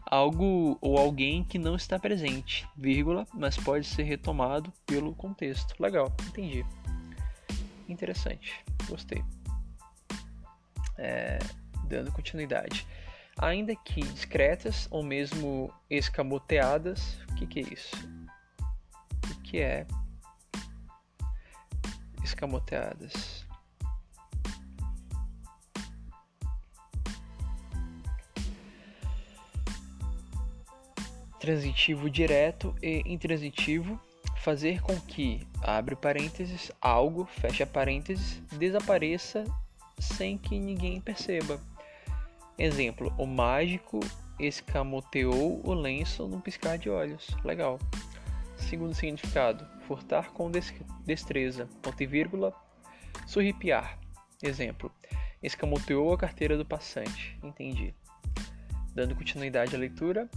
[0.05, 5.73] algo ou alguém que não está presente, vírgula, mas pode ser retomado pelo contexto.
[5.81, 6.65] Legal, entendi.
[7.87, 9.23] Interessante, gostei.
[10.97, 11.39] É,
[11.87, 12.85] dando continuidade.
[13.37, 17.95] Ainda que discretas ou mesmo escamoteadas, o que, que é isso?
[19.31, 19.87] O que é
[22.21, 23.40] escamoteadas?
[31.41, 33.99] Transitivo direto e intransitivo,
[34.37, 39.43] fazer com que, abre parênteses, algo, fecha parênteses, desapareça
[39.99, 41.59] sem que ninguém perceba.
[42.59, 43.99] Exemplo, o mágico
[44.39, 47.27] escamoteou o lenço num piscar de olhos.
[47.43, 47.79] Legal.
[48.55, 50.51] Segundo significado, furtar com
[51.03, 52.53] destreza, ponto e vírgula,
[53.25, 53.97] surripiar.
[54.43, 54.91] Exemplo,
[55.41, 57.35] escamoteou a carteira do passante.
[57.41, 57.95] Entendi.
[58.93, 60.29] Dando continuidade à leitura,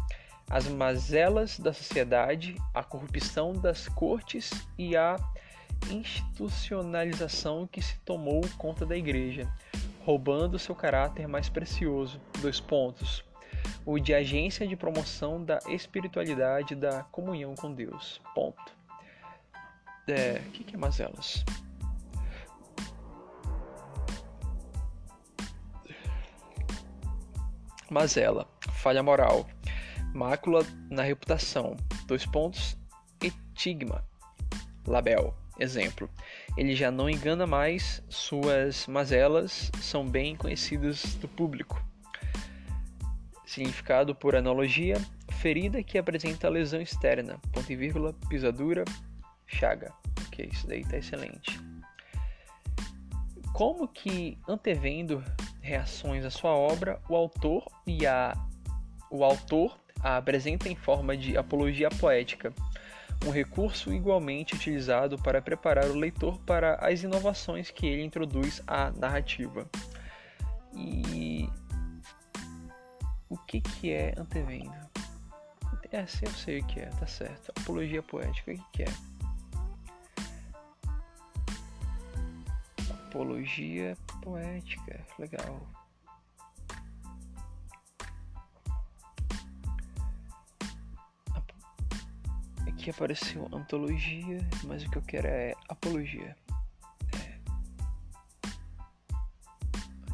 [0.49, 5.17] as mazelas da sociedade, a corrupção das cortes e a
[5.91, 9.51] institucionalização que se tomou conta da igreja,
[10.05, 12.21] roubando seu caráter mais precioso.
[12.41, 13.25] Dois pontos.
[13.85, 18.21] O de agência de promoção da espiritualidade da comunhão com Deus.
[18.35, 18.73] Ponto.
[20.07, 21.45] É, o que, que é mazelas?
[27.91, 29.47] Mazela, falha moral,
[30.15, 31.77] Mácula na reputação.
[32.07, 32.79] Dois pontos.
[33.21, 34.07] Etigma.
[34.87, 35.35] Label.
[35.59, 36.09] Exemplo.
[36.57, 41.85] Ele já não engana mais, suas mazelas são bem conhecidas do público.
[43.45, 44.97] Significado por analogia:
[45.33, 47.41] ferida que apresenta lesão externa.
[47.53, 48.85] Ponto e vírgula, pisadura,
[49.47, 49.93] chaga.
[50.29, 51.61] Ok, isso daí está excelente.
[53.53, 55.25] Como que, antevendo
[55.61, 58.33] reações à sua obra, o autor e a
[59.11, 62.53] o autor a apresenta em forma de apologia poética,
[63.25, 68.91] um recurso igualmente utilizado para preparar o leitor para as inovações que ele introduz à
[68.91, 69.67] narrativa.
[70.75, 71.49] E
[73.31, 74.75] o que, que é antevendo?
[75.91, 77.51] É, eu sei o que é, tá certo.
[77.59, 78.93] Apologia poética, o que, que é?
[83.09, 85.84] Apologia poética, legal.
[92.75, 96.37] Aqui apareceu antologia, mas o que eu quero é apologia.
[97.17, 97.39] É.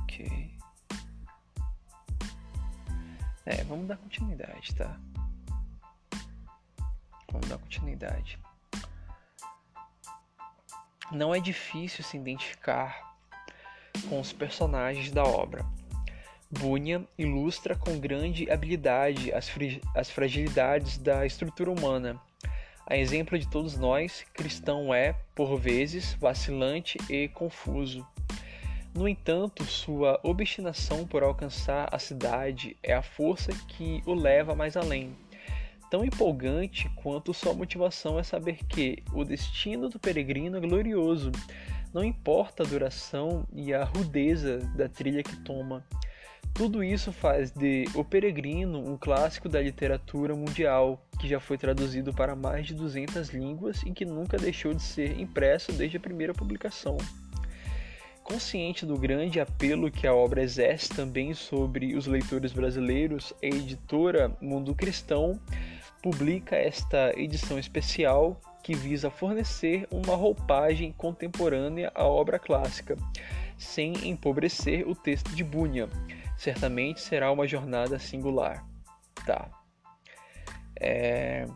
[0.02, 0.54] Ok.
[3.46, 5.00] É, vamos dar continuidade, tá?
[7.32, 8.38] Vamos dar continuidade.
[11.10, 13.16] Não é difícil se identificar
[14.08, 15.64] com os personagens da obra.
[16.50, 19.50] Bunyan ilustra com grande habilidade as,
[19.94, 22.20] as fragilidades da estrutura humana
[22.90, 28.04] a exemplo de todos nós, cristão é, por vezes, vacilante e confuso.
[28.92, 34.76] No entanto, sua obstinação por alcançar a cidade é a força que o leva mais
[34.76, 35.16] além.
[35.88, 41.30] Tão empolgante quanto sua motivação é saber que o destino do peregrino é glorioso,
[41.94, 45.86] não importa a duração e a rudeza da trilha que toma.
[46.54, 52.12] Tudo isso faz de O Peregrino um clássico da literatura mundial, que já foi traduzido
[52.12, 56.34] para mais de 200 línguas e que nunca deixou de ser impresso desde a primeira
[56.34, 56.98] publicação.
[58.22, 64.36] Consciente do grande apelo que a obra exerce também sobre os leitores brasileiros, a editora
[64.40, 65.40] Mundo Cristão
[66.02, 72.96] publica esta edição especial que visa fornecer uma roupagem contemporânea à obra clássica,
[73.58, 75.88] sem empobrecer o texto de Bunyan.
[76.40, 78.66] Certamente será uma jornada singular.
[79.26, 79.50] Tá.
[80.80, 81.46] É...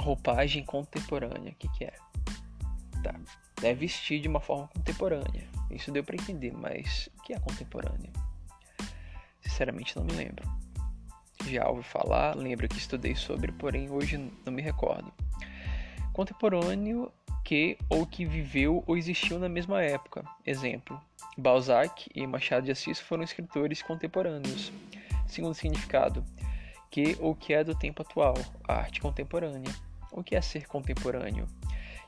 [0.00, 1.94] Roupagem contemporânea, o que, que é?
[3.02, 3.14] Tá.
[3.62, 5.48] É vestir de uma forma contemporânea.
[5.70, 8.12] Isso deu para entender, mas o que é contemporânea?
[9.42, 10.44] Sinceramente não me lembro
[11.48, 15.12] já ouvi falar, lembro que estudei sobre, porém hoje não me recordo.
[16.12, 17.10] Contemporâneo
[17.48, 20.22] que ou que viveu ou existiu na mesma época.
[20.44, 21.00] Exemplo:
[21.34, 24.70] Balzac e Machado de Assis foram escritores contemporâneos.
[25.26, 26.22] Segundo significado:
[26.90, 28.34] que ou que é do tempo atual,
[28.68, 29.74] a arte contemporânea.
[30.12, 31.48] O que é ser contemporâneo?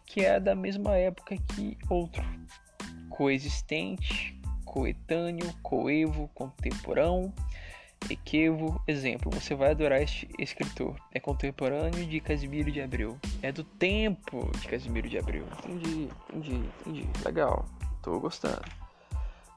[0.05, 2.23] Que é da mesma época que outro.
[3.09, 7.33] Coexistente, coetâneo, coevo, contemporâneo
[8.09, 10.97] Equevo, exemplo, você vai adorar este escritor.
[11.13, 13.19] É contemporâneo de Casimiro de Abreu.
[13.43, 15.45] É do tempo de Casimiro de Abreu.
[15.65, 17.09] Entendi, entendi, entendi.
[17.25, 17.65] Legal,
[18.03, 18.63] tô gostando.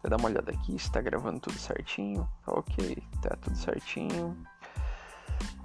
[0.04, 2.28] Vou dar uma olhada aqui se tá gravando tudo certinho.
[2.46, 4.38] Ok, tá tudo certinho.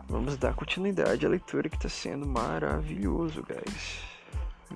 [0.09, 4.01] Vamos dar continuidade à leitura que tá sendo maravilhoso, guys.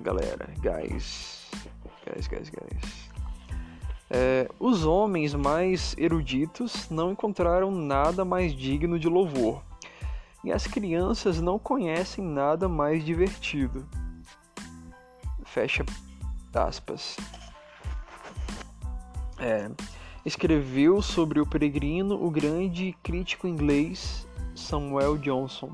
[0.01, 1.49] Galera, guys.
[2.05, 3.12] Guys, guys, guys.
[4.15, 9.63] É, os homens mais eruditos não encontraram nada mais digno de louvor,
[10.43, 13.87] e as crianças não conhecem nada mais divertido.
[15.43, 15.83] Fecha
[16.53, 17.17] aspas.
[19.39, 19.71] É,
[20.23, 25.71] escreveu sobre o peregrino o grande crítico inglês Samuel Johnson.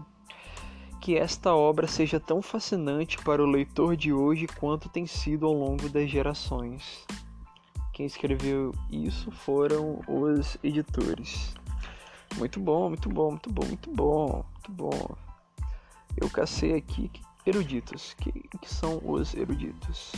[1.02, 5.54] Que esta obra seja tão fascinante para o leitor de hoje quanto tem sido ao
[5.54, 7.06] longo das gerações.
[8.00, 11.54] Quem escreveu isso foram os editores.
[12.38, 15.18] Muito bom, muito bom, muito bom, muito bom, muito bom.
[16.16, 17.12] Eu cacei aqui
[17.46, 18.14] eruditos.
[18.14, 20.14] Que, que são os eruditos?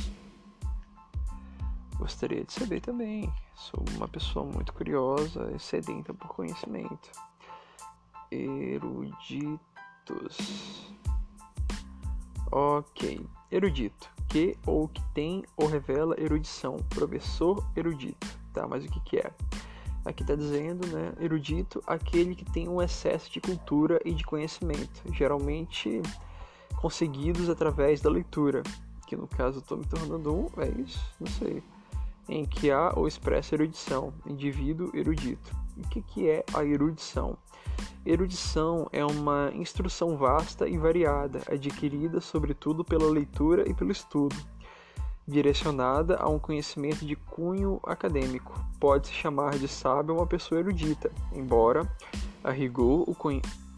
[1.97, 3.34] Gostaria de saber também.
[3.55, 7.11] Sou uma pessoa muito curiosa e sedenta por conhecimento.
[8.29, 9.57] Eruditos.
[12.51, 13.25] Ok.
[13.49, 18.65] Erudito que ou que tem ou revela erudição, professor erudito, tá?
[18.65, 19.29] Mas o que que é?
[20.05, 25.03] Aqui está dizendo, né, erudito, aquele que tem um excesso de cultura e de conhecimento,
[25.13, 26.01] geralmente
[26.77, 28.63] conseguidos através da leitura,
[29.05, 31.61] que no caso estou me tornando um, é isso, não sei,
[32.27, 35.61] em que há ou expressa erudição, indivíduo erudito.
[35.84, 37.38] O que que é a erudição?
[38.05, 44.36] Erudição é uma instrução vasta e variada, adquirida sobretudo pela leitura e pelo estudo,
[45.27, 48.53] direcionada a um conhecimento de cunho acadêmico.
[48.79, 51.89] Pode-se chamar de sábio uma pessoa erudita, embora,
[52.43, 53.15] a rigor, o,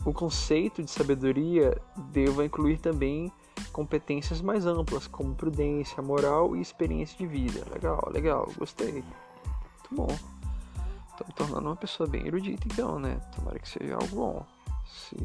[0.05, 1.77] o conceito de sabedoria
[2.11, 3.31] deva incluir também
[3.71, 7.65] competências mais amplas, como prudência, moral e experiência de vida.
[7.73, 8.93] Legal, legal, gostei.
[8.93, 10.32] Muito bom.
[11.23, 13.19] Tô me tornando uma pessoa bem erudita, então, né?
[13.35, 14.45] Tomara que seja algo bom.
[14.85, 15.15] Se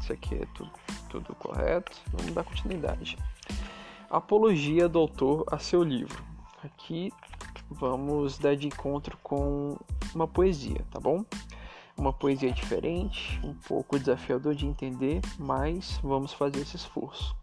[0.00, 0.70] isso aqui é tudo,
[1.08, 3.18] tudo correto, vamos dar continuidade.
[4.08, 6.22] Apologia do autor a seu livro.
[6.62, 7.12] Aqui
[7.68, 9.76] vamos dar de encontro com
[10.14, 11.24] uma poesia, tá bom?
[11.96, 17.34] Uma poesia diferente, um pouco desafiador de entender, mas vamos fazer esse esforço.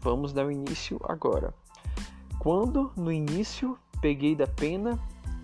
[0.00, 1.52] Vamos dar o início agora.
[2.38, 4.98] Quando no início peguei da pena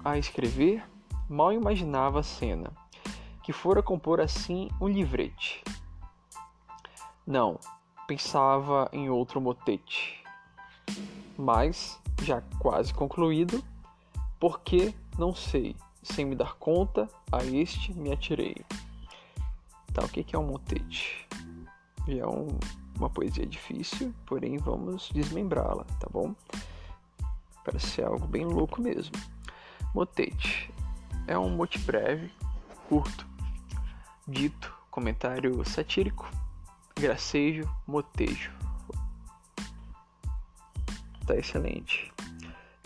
[0.04, 0.82] a escrever,
[1.28, 2.72] Mal imaginava a cena,
[3.42, 5.62] que fora compor assim um livrete.
[7.26, 7.60] Não,
[8.06, 10.24] pensava em outro motete.
[11.36, 13.62] Mas, já quase concluído,
[14.40, 18.64] porque não sei, sem me dar conta, a este me atirei.
[19.92, 21.28] Tá, o que é um motete?
[22.08, 22.58] É um,
[22.96, 26.34] uma poesia difícil, porém vamos desmembrá-la, tá bom?
[27.62, 29.14] Parece algo bem louco mesmo.
[29.94, 30.72] Motete
[31.28, 32.30] é um mote breve,
[32.88, 33.26] curto,
[34.26, 36.28] dito, comentário satírico,
[36.98, 38.50] gracejo, motejo.
[41.26, 42.10] Tá excelente.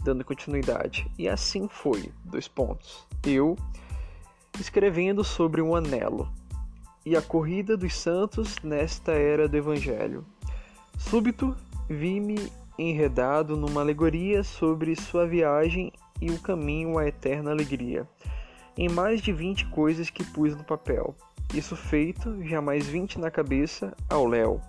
[0.03, 1.09] Dando continuidade.
[1.16, 3.07] E assim foi, dois pontos.
[3.24, 3.57] Eu
[4.59, 6.28] escrevendo sobre um anelo
[7.07, 10.26] e a corrida dos santos nesta era do evangelho.
[10.99, 11.57] Súbito
[11.88, 18.08] vi-me enredado numa alegoria sobre sua viagem e o caminho à eterna alegria
[18.76, 21.14] em mais de vinte coisas que pus no papel.
[21.52, 24.60] Isso feito, já mais vinte na cabeça, ao léu.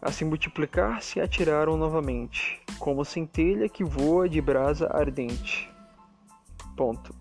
[0.00, 5.70] A se multiplicar se atiraram novamente, como centelha que voa de brasa ardente.
[6.76, 7.14] Ponto.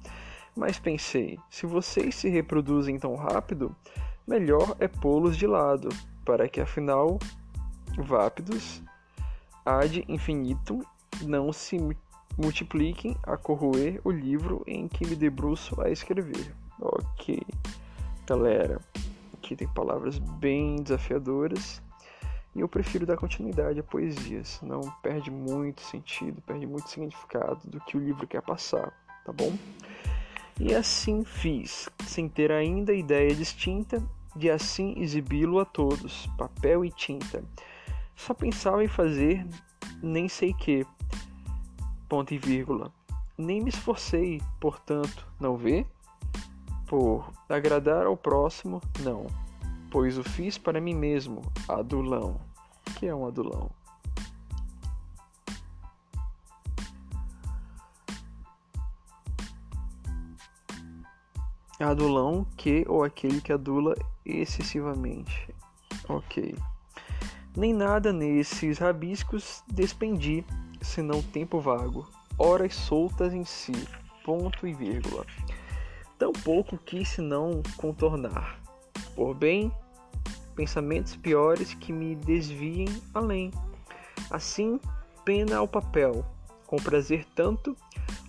[0.56, 3.76] Mas pensei, se vocês se reproduzem tão rápido,
[4.28, 5.90] melhor é pô-los de lado,
[6.26, 7.20] para que afinal,
[7.98, 8.82] vápidos,
[9.64, 10.82] ad infinitum,
[11.24, 11.78] não se
[12.38, 16.54] multipliquem a corroer o livro em que me debruço a escrever.
[16.80, 17.42] Ok,
[18.28, 18.80] galera,
[19.34, 21.82] aqui tem palavras bem desafiadoras
[22.56, 27.80] e eu prefiro dar continuidade à poesia, senão perde muito sentido, perde muito significado do
[27.82, 28.94] que o livro quer passar,
[29.26, 29.56] tá bom?
[30.60, 34.02] E assim fiz, sem ter ainda ideia distinta
[34.36, 37.44] de assim exibi-lo a todos, papel e tinta.
[38.16, 39.46] Só pensava em fazer
[40.02, 40.86] nem sei que,
[42.08, 42.92] ponto e vírgula.
[43.38, 45.86] Nem me esforcei, portanto, não vê?
[46.88, 49.28] Por agradar ao próximo, não,
[49.92, 52.40] pois o fiz para mim mesmo, adulão.
[52.98, 53.70] que é um adulão?
[61.80, 63.94] Adulão que ou aquele que adula
[64.26, 65.54] excessivamente.
[66.10, 66.56] Ok.
[67.56, 70.44] Nem nada nesses rabiscos despendi,
[70.82, 72.08] senão tempo vago,
[72.38, 73.74] horas soltas em si,
[74.24, 75.26] ponto e vírgula.
[76.18, 78.60] Tão pouco quis senão contornar.
[79.16, 79.72] Por bem,
[80.56, 83.52] pensamentos piores que me desviem além.
[84.30, 84.80] Assim,
[85.24, 86.26] pena ao papel,
[86.66, 87.76] com prazer tanto,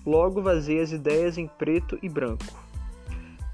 [0.05, 2.69] logo vazei as ideias em preto e branco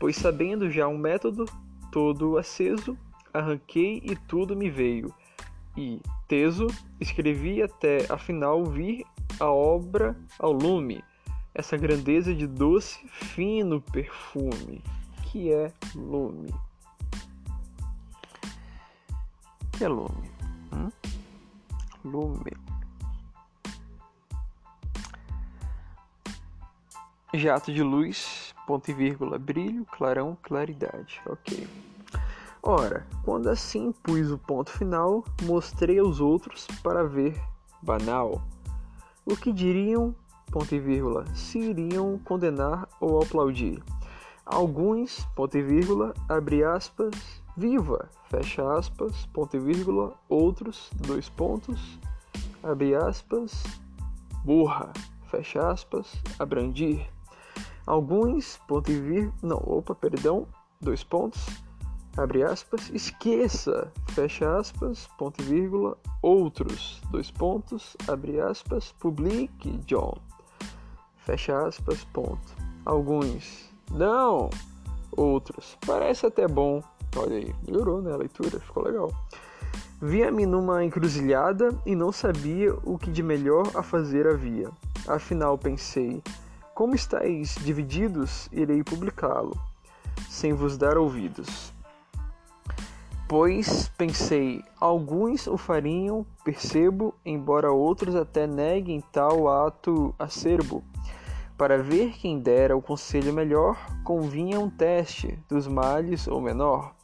[0.04, 1.46] pois sabendo já um método
[1.90, 2.94] todo aceso,
[3.32, 5.14] arranquei e tudo me veio.
[5.74, 6.66] E, teso,
[7.00, 9.04] escrevi até afinal vir
[9.38, 11.02] a obra ao lume,
[11.54, 14.82] essa grandeza de doce, fino perfume,
[15.24, 16.52] que é lume.
[19.72, 20.30] que é lume?
[20.72, 20.90] Hum?
[22.04, 22.52] Lume.
[27.34, 31.20] Jato de luz ponto e vírgula, brilho, clarão, claridade.
[31.26, 31.68] Ok.
[32.66, 37.38] Ora, quando assim pus o ponto final, mostrei aos outros para ver
[37.82, 38.40] banal.
[39.26, 40.14] O que diriam,
[40.50, 43.82] ponto e vírgula, se iriam condenar ou aplaudir.
[44.46, 47.14] Alguns, ponto e vírgula, abre aspas,
[47.54, 51.98] viva, fecha aspas, ponto e vírgula, outros, dois pontos,
[52.62, 53.62] abre aspas,
[54.42, 54.90] burra,
[55.26, 57.06] fecha aspas, abrandir.
[57.86, 60.46] Alguns, ponto e vírgula, não, opa, perdão,
[60.80, 61.46] dois pontos,
[62.16, 70.14] abre aspas, esqueça, fecha aspas, ponto e vírgula, outros, dois pontos, abre aspas, publique, John,
[71.18, 72.54] fecha aspas, ponto.
[72.84, 74.50] Alguns, não,
[75.16, 76.82] outros, parece até bom,
[77.16, 79.12] olha aí, melhorou, né, a leitura, ficou legal.
[80.00, 84.70] Via-me numa encruzilhada e não sabia o que de melhor a fazer havia.
[85.08, 86.22] Afinal, pensei,
[86.74, 89.58] como estáis divididos, irei publicá-lo,
[90.28, 91.73] sem vos dar ouvidos.
[93.26, 100.84] Pois pensei, alguns o fariam, percebo, embora outros até neguem tal ato acerbo.
[101.56, 106.94] Para ver quem dera o conselho melhor, convinha um teste dos males ou menor.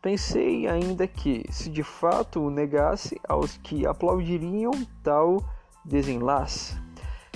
[0.00, 5.44] Pensei ainda que, se de fato o negasse aos que aplaudiriam tal
[5.84, 6.76] desenlace,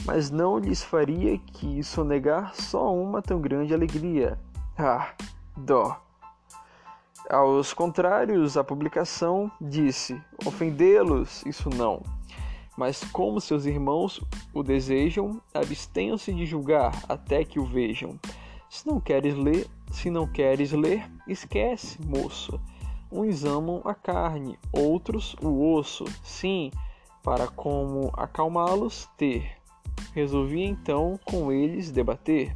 [0.04, 4.36] mas não lhes faria que sonegar só uma tão grande alegria.
[4.76, 5.14] Ah,
[5.56, 6.05] dó!
[7.28, 12.00] Aos contrários, a publicação disse: ofendê-los, isso não.
[12.76, 14.22] Mas como seus irmãos
[14.54, 18.16] o desejam, abstenham-se de julgar até que o vejam.
[18.70, 22.60] Se não queres ler, se não queres ler, esquece, moço.
[23.10, 26.04] Uns amam a carne, outros o osso.
[26.22, 26.70] Sim,
[27.24, 29.52] para como acalmá-los ter.
[30.14, 32.54] Resolvi então com eles debater.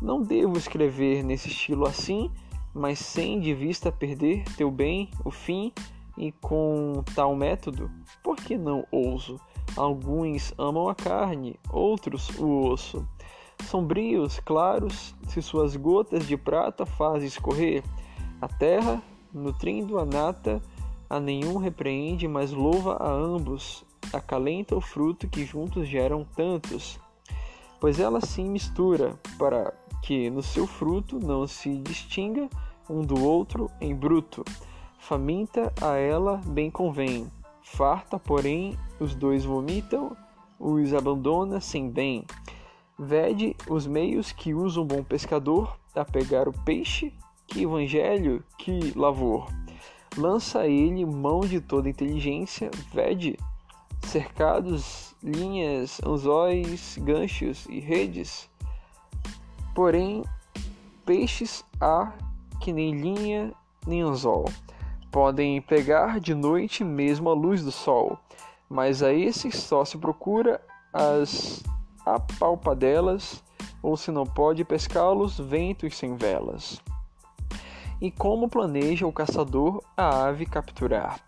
[0.00, 2.30] Não devo escrever nesse estilo assim,
[2.74, 5.72] mas sem de vista perder teu bem, o fim,
[6.16, 7.90] e com tal método,
[8.22, 9.40] por que não ouso?
[9.76, 13.06] Alguns amam a carne, outros o osso.
[13.64, 17.82] Sombrios, claros, se suas gotas de prata fazem escorrer,
[18.40, 19.02] a terra,
[19.32, 20.60] nutrindo a nata,
[21.08, 26.98] a nenhum repreende, mas louva a ambos, acalenta o fruto que juntos geram tantos,
[27.80, 32.50] pois ela se mistura para que no seu fruto não se distinga
[32.90, 34.44] um do outro em bruto.
[34.98, 37.30] Faminta a ela bem convém,
[37.62, 40.16] farta, porém, os dois vomitam,
[40.58, 42.24] os abandona sem bem.
[42.98, 47.12] Vede os meios que usa um bom pescador a pegar o peixe,
[47.46, 49.48] que evangelho, que lavor.
[50.16, 53.38] Lança ele mão de toda inteligência, vede,
[54.02, 58.48] cercados, linhas, anzóis, ganchos e redes.
[59.74, 60.24] Porém,
[61.04, 62.12] peixes há
[62.60, 63.52] que nem linha
[63.86, 64.44] nem anzol.
[65.10, 68.18] Podem pegar de noite mesmo a luz do sol,
[68.68, 70.60] mas a esses só se procura
[70.92, 71.62] as
[72.04, 73.42] apalpadelas,
[73.82, 76.80] ou se não pode pescá-los, ventos sem velas.
[78.00, 81.20] E como planeja o caçador a ave capturar?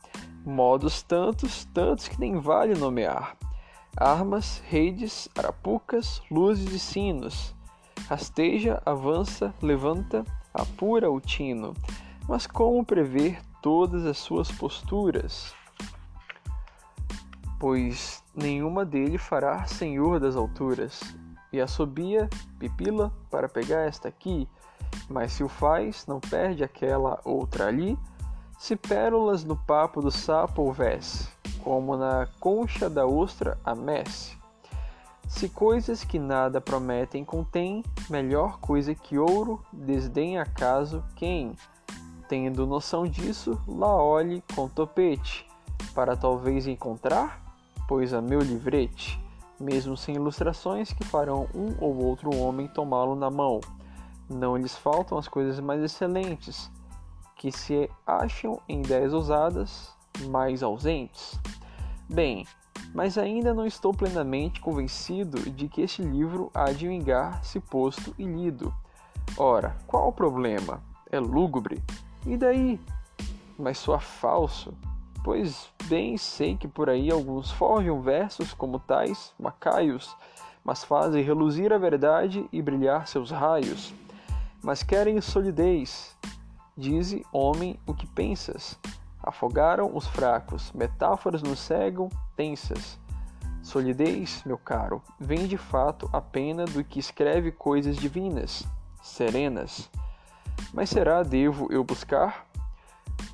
[0.44, 3.36] Modos tantos, tantos que nem vale nomear.
[3.96, 7.53] Armas, redes, arapucas, luzes e sinos.
[8.08, 11.74] Rasteja, avança, levanta, apura o tino.
[12.28, 15.54] Mas como prever todas as suas posturas?
[17.58, 21.16] Pois nenhuma dele fará senhor das alturas.
[21.50, 22.28] E assobia,
[22.58, 24.48] pipila, para pegar esta aqui,
[25.08, 27.98] mas se o faz, não perde aquela outra ali.
[28.58, 31.28] Se pérolas no papo do sapo houvesse,
[31.62, 34.36] como na concha da ostra a messe.
[35.28, 41.56] Se coisas que nada prometem contém, melhor coisa que ouro, desdém acaso quem,
[42.28, 45.46] tendo noção disso, lá olhe com topete,
[45.94, 47.44] para talvez encontrar
[47.86, 49.20] pois a meu livrete,
[49.60, 53.60] mesmo sem ilustrações que farão um ou outro homem tomá-lo na mão.
[54.28, 56.70] Não lhes faltam as coisas mais excelentes,
[57.36, 59.92] que se acham em ideias ousadas,
[60.28, 61.38] mais ausentes.
[62.08, 62.46] Bem,
[62.94, 68.14] mas ainda não estou plenamente convencido de que este livro há de vingar se posto
[68.18, 68.72] e lido.
[69.36, 70.82] Ora, qual o problema?
[71.10, 71.82] É lúgubre.
[72.26, 72.80] E daí?
[73.58, 74.74] Mas soa falso
[75.24, 80.14] pois bem sei que por aí alguns forjam versos como tais, macaios,
[80.62, 83.92] mas fazem reluzir a verdade e brilhar seus raios.
[84.62, 86.14] Mas querem solidez.
[86.76, 88.78] Dize, homem, o que pensas.
[89.26, 92.98] Afogaram os fracos, metáforas nos cegam, tensas.
[93.62, 98.66] Solidez, meu caro, vem de fato a pena do que escreve coisas divinas,
[99.02, 99.90] serenas.
[100.74, 102.46] Mas será devo eu buscar?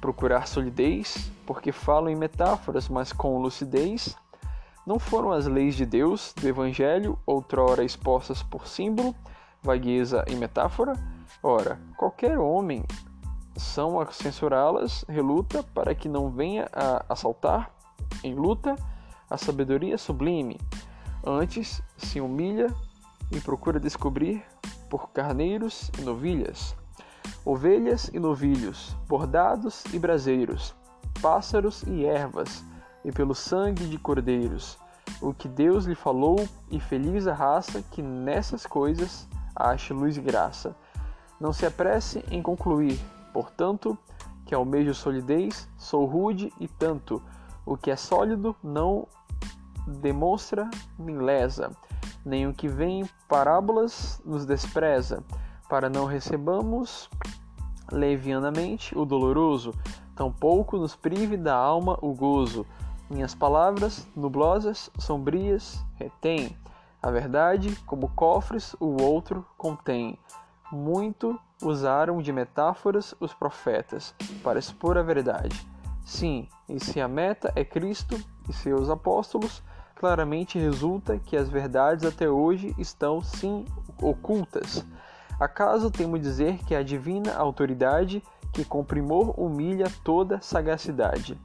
[0.01, 4.17] Procurar solidez, porque falo em metáforas, mas com lucidez.
[4.87, 9.13] Não foram as leis de Deus, do Evangelho, outrora expostas por símbolo,
[9.61, 10.93] vagueza e metáfora?
[11.43, 12.85] Ora, qualquer homem
[13.61, 17.71] são a censurá-las, reluta para que não venha a assaltar,
[18.25, 18.75] em luta,
[19.29, 20.59] a sabedoria sublime.
[21.25, 22.75] Antes se humilha
[23.31, 24.43] e procura descobrir
[24.89, 26.75] por carneiros e novilhas
[27.45, 30.75] ovelhas e novilhos, bordados e braseiros,
[31.21, 32.65] pássaros e ervas,
[33.05, 34.79] e pelo sangue de cordeiros,
[35.21, 40.21] o que Deus lhe falou, e feliz a raça que nessas coisas ache luz e
[40.21, 40.77] graça.
[41.41, 43.01] Não se apresse em concluir,
[43.33, 43.97] portanto,
[44.45, 47.23] que almejo solidez, sou rude e tanto,
[47.65, 49.07] o que é sólido não
[49.87, 50.69] demonstra
[50.99, 51.71] nem lesa,
[52.25, 55.23] nem o que vem em parábolas nos despreza,
[55.69, 57.09] para não recebamos
[57.91, 59.73] levianamente o doloroso,
[60.15, 62.67] tampouco nos prive da alma o gozo.
[63.09, 66.57] Minhas palavras, nublosas, sombrias, retém
[67.03, 70.19] a verdade, como cofres o outro contém.
[70.73, 75.67] Muito usaram de metáforas os profetas para expor a verdade.
[76.05, 78.19] Sim, e se a meta é Cristo
[78.49, 79.63] e seus apóstolos,
[79.97, 83.67] claramente resulta que as verdades até hoje estão sim
[84.01, 84.85] ocultas.
[85.39, 91.39] Acaso temo dizer que a divina autoridade que com primor humilha toda sagacidade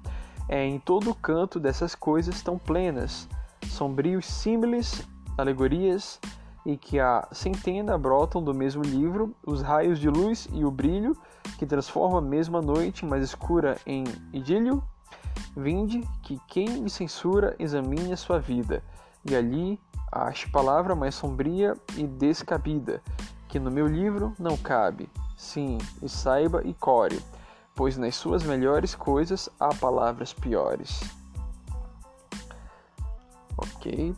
[0.48, 3.28] é em todo canto dessas coisas tão plenas,
[3.68, 5.08] sombrios símiles,
[5.38, 6.20] alegorias,
[6.66, 11.16] e que a centena brotam do mesmo livro os raios de luz e o brilho
[11.60, 14.04] que transforma a mesma noite mais escura em
[14.34, 14.84] idílio?
[15.56, 18.84] Vinde que quem me censura examine a sua vida,
[19.24, 19.80] e ali
[20.12, 23.02] ache palavra mais sombria e descabida,
[23.48, 25.10] que no meu livro não cabe.
[25.38, 27.22] Sim, e saiba e core,
[27.76, 31.02] pois nas suas melhores coisas há palavras piores.
[33.58, 34.16] Ok?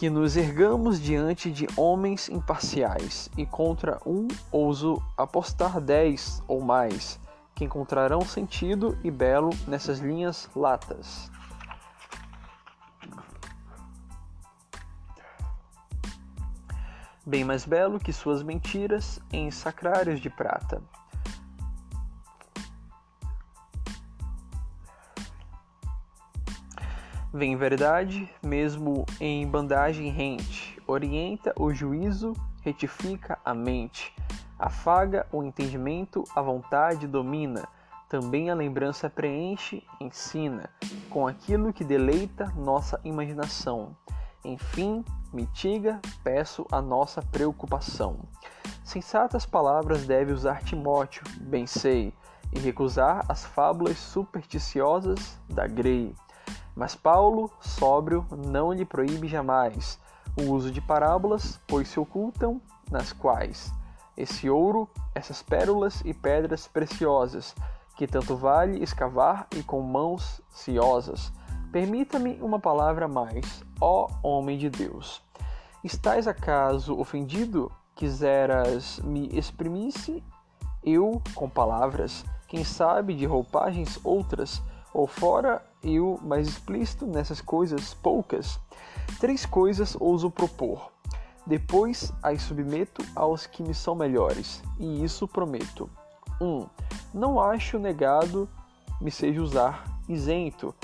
[0.00, 7.20] Que nos ergamos diante de homens imparciais e contra um ouso apostar dez ou mais,
[7.54, 11.30] que encontrarão sentido e belo nessas linhas latas.
[17.26, 20.82] bem mais belo que suas mentiras em sacrários de prata.
[27.32, 34.12] Vem verdade, mesmo em bandagem rente, orienta o juízo, retifica a mente,
[34.58, 37.68] afaga o entendimento, a vontade domina,
[38.08, 40.68] também a lembrança preenche, ensina,
[41.08, 43.96] com aquilo que deleita nossa imaginação.
[44.44, 48.18] Enfim, mitiga, peço a nossa preocupação.
[48.82, 52.12] Sensatas palavras deve usar Timóteo, bem sei,
[52.52, 56.12] e recusar as fábulas supersticiosas da Grey.
[56.80, 60.00] Mas Paulo, sóbrio, não lhe proíbe jamais
[60.34, 62.58] o uso de parábolas, pois se ocultam
[62.90, 63.70] nas quais
[64.16, 67.54] esse ouro, essas pérolas e pedras preciosas,
[67.98, 71.30] que tanto vale escavar e com mãos ciosas.
[71.70, 75.22] Permita-me uma palavra mais, ó homem de Deus.
[75.84, 77.70] Estás acaso ofendido?
[77.94, 80.24] Quiseras me exprimisse
[80.82, 84.62] eu com palavras, quem sabe de roupagens outras,
[84.94, 88.58] ou fora eu mais explícito nessas coisas poucas?
[89.18, 90.90] Três coisas ouso propor.
[91.46, 95.90] Depois as submeto aos que me são melhores, e isso prometo.
[96.40, 96.46] 1.
[96.46, 96.66] Um,
[97.12, 98.48] não acho negado
[99.00, 100.74] me seja usar isento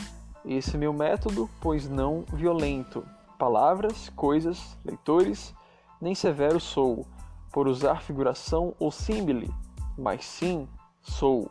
[0.44, 3.04] esse meu método, pois não violento.
[3.36, 5.52] Palavras, coisas, leitores,
[6.00, 7.04] nem severo sou,
[7.52, 9.52] por usar figuração ou símile,
[9.98, 10.68] mas sim
[11.02, 11.50] sou.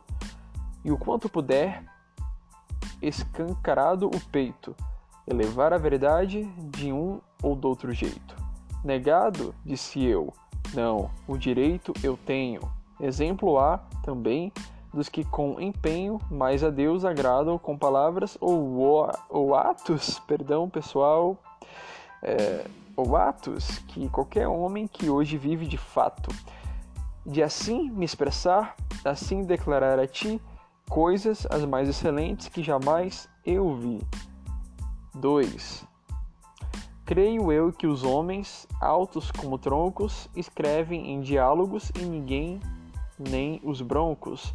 [0.83, 1.83] E o quanto puder,
[3.01, 4.75] escancarado o peito,
[5.27, 8.35] elevar a verdade de um ou do outro jeito.
[8.83, 10.33] Negado, disse eu,
[10.73, 12.61] não, o direito eu tenho.
[12.99, 14.51] Exemplo há também
[14.93, 21.37] dos que com empenho mais a Deus agradam com palavras ou, ou atos, perdão pessoal,
[22.23, 22.65] é,
[22.95, 26.33] ou atos que qualquer homem que hoje vive de fato,
[27.25, 30.41] de assim me expressar, assim declarar a ti
[30.89, 34.01] coisas as mais excelentes que jamais eu vi.
[35.15, 35.85] 2.
[37.05, 42.59] Creio eu que os homens, altos como troncos, escrevem em diálogos e ninguém,
[43.17, 44.51] nem os broncos,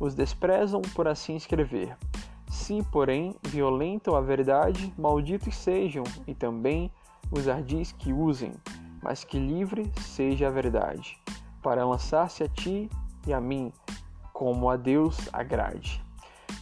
[0.00, 1.96] os desprezam por assim escrever.
[2.50, 6.90] Se, porém, violentam a verdade, malditos sejam, e também
[7.30, 8.52] os ardis que usem,
[9.02, 11.18] mas que livre seja a verdade,
[11.62, 12.90] para lançar-se a ti
[13.26, 13.72] e a mim,
[14.42, 16.04] como a Deus agrade.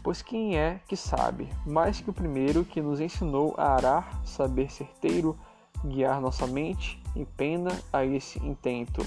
[0.03, 4.71] Pois quem é que sabe, mais que o primeiro que nos ensinou a arar, saber
[4.71, 5.35] certeiro,
[5.83, 9.03] guiar nossa mente e pena a esse intento.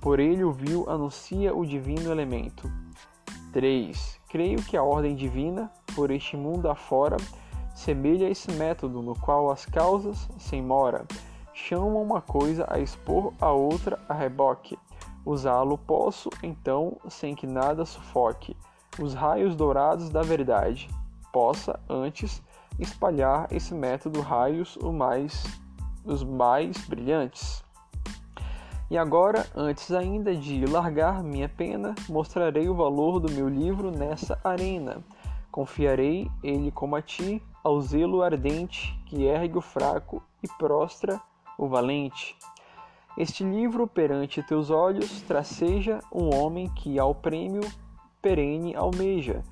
[0.00, 2.72] Por ele o viu anuncia o divino elemento.
[3.52, 4.18] 3.
[4.30, 7.18] Creio que a ordem divina, por este mundo afora,
[7.74, 11.04] semelha esse método no qual as causas, sem mora,
[11.52, 14.78] chamam uma coisa a expor a outra a reboque.
[15.26, 18.56] Usá-lo posso, então, sem que nada sufoque
[18.98, 20.88] os raios dourados da verdade,
[21.32, 22.42] possa antes
[22.78, 25.44] espalhar esse método raios o mais,
[26.04, 27.64] os mais brilhantes.
[28.90, 34.38] E agora, antes ainda de largar minha pena, mostrarei o valor do meu livro nessa
[34.44, 35.02] arena.
[35.50, 41.20] Confiarei ele como a ti, ao zelo ardente que ergue o fraco e prostra
[41.58, 42.36] o valente.
[43.16, 47.62] Este livro perante teus olhos traceja um homem que ao prêmio
[48.20, 49.42] perene almeja.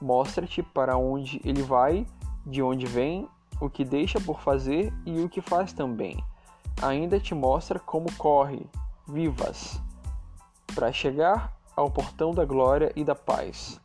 [0.00, 2.06] Mostra-te para onde ele vai,
[2.46, 3.28] de onde vem,
[3.60, 6.22] o que deixa por fazer e o que faz também.
[6.80, 8.64] Ainda te mostra como corre,
[9.04, 9.80] vivas,
[10.72, 13.80] para chegar ao portão da glória e da paz.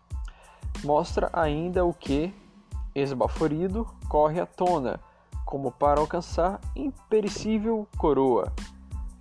[0.83, 2.31] Mostra ainda o que,
[2.93, 4.99] esbaforido, corre à tona,
[5.43, 8.53] como para alcançar imperecível coroa.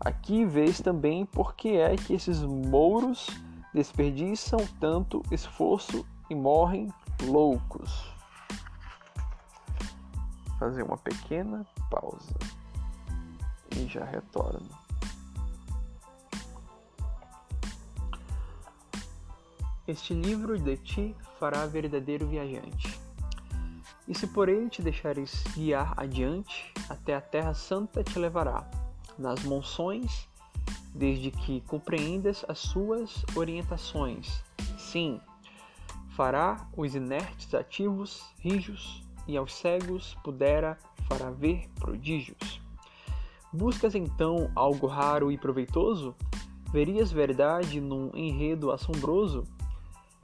[0.04, 3.28] Aqui vês também por que é que esses mouros
[3.72, 6.88] desperdiçam tanto esforço e morrem
[7.22, 8.12] loucos.
[10.58, 12.34] Fazer uma pequena pausa
[13.76, 14.68] e já retorno.
[19.86, 23.00] Este livro de ti fará verdadeiro viajante.
[24.08, 28.68] E se por ele te deixares guiar adiante, até a terra santa te levará,
[29.18, 30.28] nas monções
[30.94, 34.42] desde que compreendas as suas orientações.
[34.78, 35.20] Sim,
[36.10, 42.60] fará os inertes ativos rijos e aos cegos pudera fará ver prodígios.
[43.52, 46.14] Buscas então algo raro e proveitoso?
[46.72, 49.44] Verias verdade num enredo assombroso?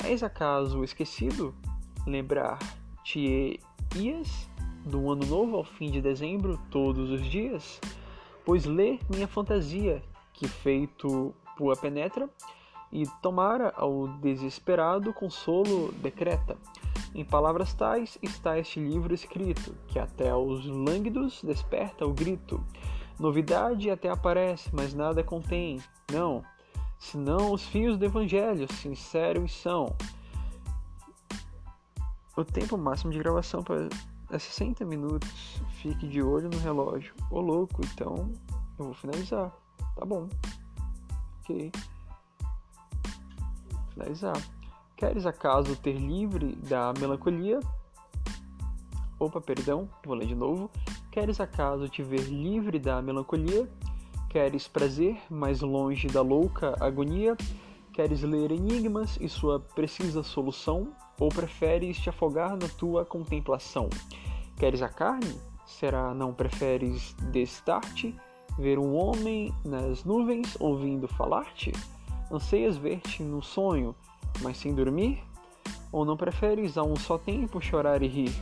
[0.02, 1.54] És acaso esquecido?
[2.06, 3.58] Lembrar-te-ias
[4.84, 7.78] do ano novo ao fim de dezembro todos os dias?
[8.48, 12.30] Pois lê minha fantasia que feito pua penetra,
[12.90, 16.56] e tomara ao desesperado consolo decreta.
[17.14, 22.64] Em palavras tais está este livro escrito, que até os lânguidos desperta o grito.
[23.20, 25.82] Novidade até aparece, mas nada contém.
[26.10, 26.42] Não,
[26.98, 29.94] senão os fios do evangelho, sinceros são.
[32.34, 33.62] O tempo máximo de gravação
[34.30, 35.60] é 60 minutos.
[35.80, 37.14] Fique de olho no relógio.
[37.30, 38.30] Ô louco, então
[38.78, 39.52] eu vou finalizar.
[39.96, 40.28] Tá bom.
[41.40, 41.72] Ok.
[43.92, 44.36] Finalizar.
[44.96, 47.60] Queres acaso ter livre da melancolia?
[49.18, 50.70] Opa, perdão, vou ler de novo.
[51.10, 53.68] Queres acaso te ver livre da melancolia?
[54.28, 57.36] Queres prazer mais longe da louca agonia?
[57.92, 60.92] Queres ler enigmas e sua precisa solução?
[61.18, 63.88] Ou preferes te afogar na tua contemplação?
[64.56, 65.40] Queres a carne?
[65.66, 68.14] Será não preferes destar-te?
[68.58, 71.72] Ver um homem nas nuvens ouvindo falar-te?
[72.30, 73.94] Anseias ver-te no sonho?
[74.42, 75.22] mas sem dormir?
[75.90, 78.34] Ou não preferes a um só tempo chorar e rir?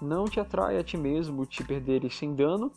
[0.00, 2.72] Não te atrai a ti mesmo te perderes sem dano,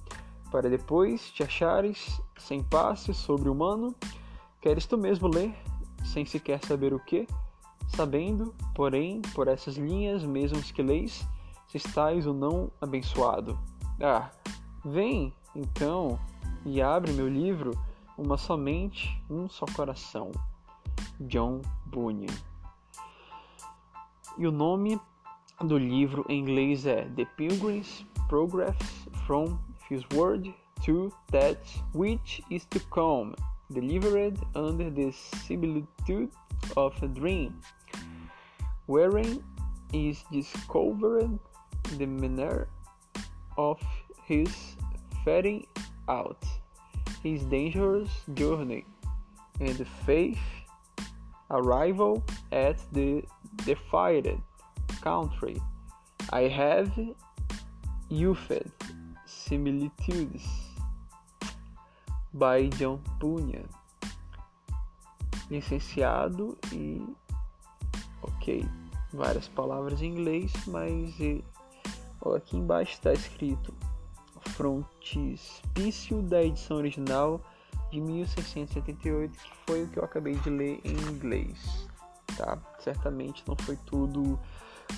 [0.52, 3.96] para depois te achares sem passe sobre humano?
[4.60, 5.56] Queres tu mesmo ler,
[6.04, 7.28] sem sequer saber o que?
[7.96, 11.28] Sabendo, porém, por essas linhas mesmas que leis,
[11.68, 13.58] se estás ou não abençoado.
[14.02, 14.30] Ah,
[14.84, 16.20] vem, então,
[16.66, 17.72] e abre meu livro,
[18.18, 20.32] uma somente, um só coração.
[21.22, 22.34] John Bunyan.
[24.38, 25.00] E o nome
[25.60, 28.78] do livro em inglês é The Pilgrim's Progress
[29.28, 30.54] from His Word
[30.86, 31.60] to That
[31.94, 33.36] Which is to Come,
[33.70, 36.32] delivered under the similitude
[36.76, 37.54] of a dream,
[38.92, 39.42] wherein
[39.94, 41.40] is discovered
[41.98, 42.68] the manner
[43.58, 43.80] of
[44.26, 44.52] his
[45.24, 45.66] faring
[46.10, 46.44] out,
[47.24, 48.84] his dangerous journey,
[49.62, 50.44] and the faith
[51.52, 52.22] arrival
[52.52, 53.24] at the
[53.64, 54.28] defied
[55.00, 55.56] country.
[56.34, 56.92] I have
[58.10, 58.68] used
[59.26, 60.44] similitudes
[62.34, 63.70] by John Bunyan.
[65.50, 67.00] Licenciado e
[68.24, 68.66] ok,
[69.14, 71.16] várias palavras em inglês, mas
[72.36, 73.74] aqui embaixo está escrito
[74.52, 77.42] frontispício da edição original
[77.92, 81.88] de 1678, que foi o que eu acabei de ler em inglês.
[82.38, 82.58] Tá?
[82.80, 84.40] Certamente não foi tudo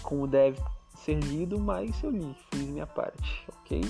[0.01, 0.61] como deve
[0.95, 3.81] ser lido, mas eu li, fiz minha parte, ok?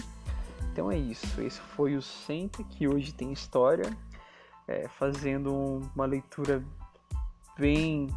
[0.72, 3.96] Então é isso, esse foi o Senta, que hoje tem história,
[4.68, 6.64] é, fazendo uma leitura
[7.58, 8.08] bem,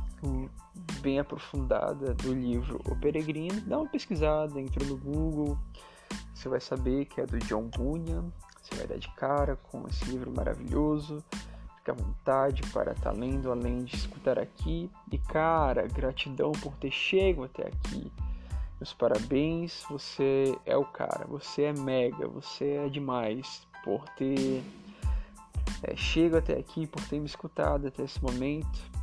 [1.01, 3.61] bem aprofundada do livro O Peregrino.
[3.63, 5.59] Dá uma pesquisada, entra no Google,
[6.35, 8.25] você vai saber que é do John Bunyan,
[8.63, 11.23] você vai dar de cara com esse livro maravilhoso.
[11.79, 14.91] Fique à vontade para estar tá lendo além de escutar aqui.
[15.11, 18.13] E cara, gratidão por ter chegado até aqui.
[18.79, 24.63] Meus parabéns, você é o cara, você é mega, você é demais por ter
[25.83, 28.96] é, chego até aqui, por ter me escutado até esse momento.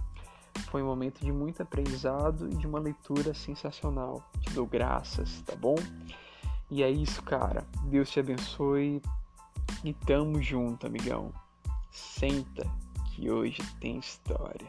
[0.74, 4.28] Foi um momento de muito aprendizado e de uma leitura sensacional.
[4.40, 5.76] Te dou graças, tá bom?
[6.68, 7.64] E é isso, cara.
[7.84, 9.00] Deus te abençoe.
[9.84, 11.32] E tamo junto, amigão.
[11.92, 12.68] Senta
[13.06, 14.66] que hoje tem história.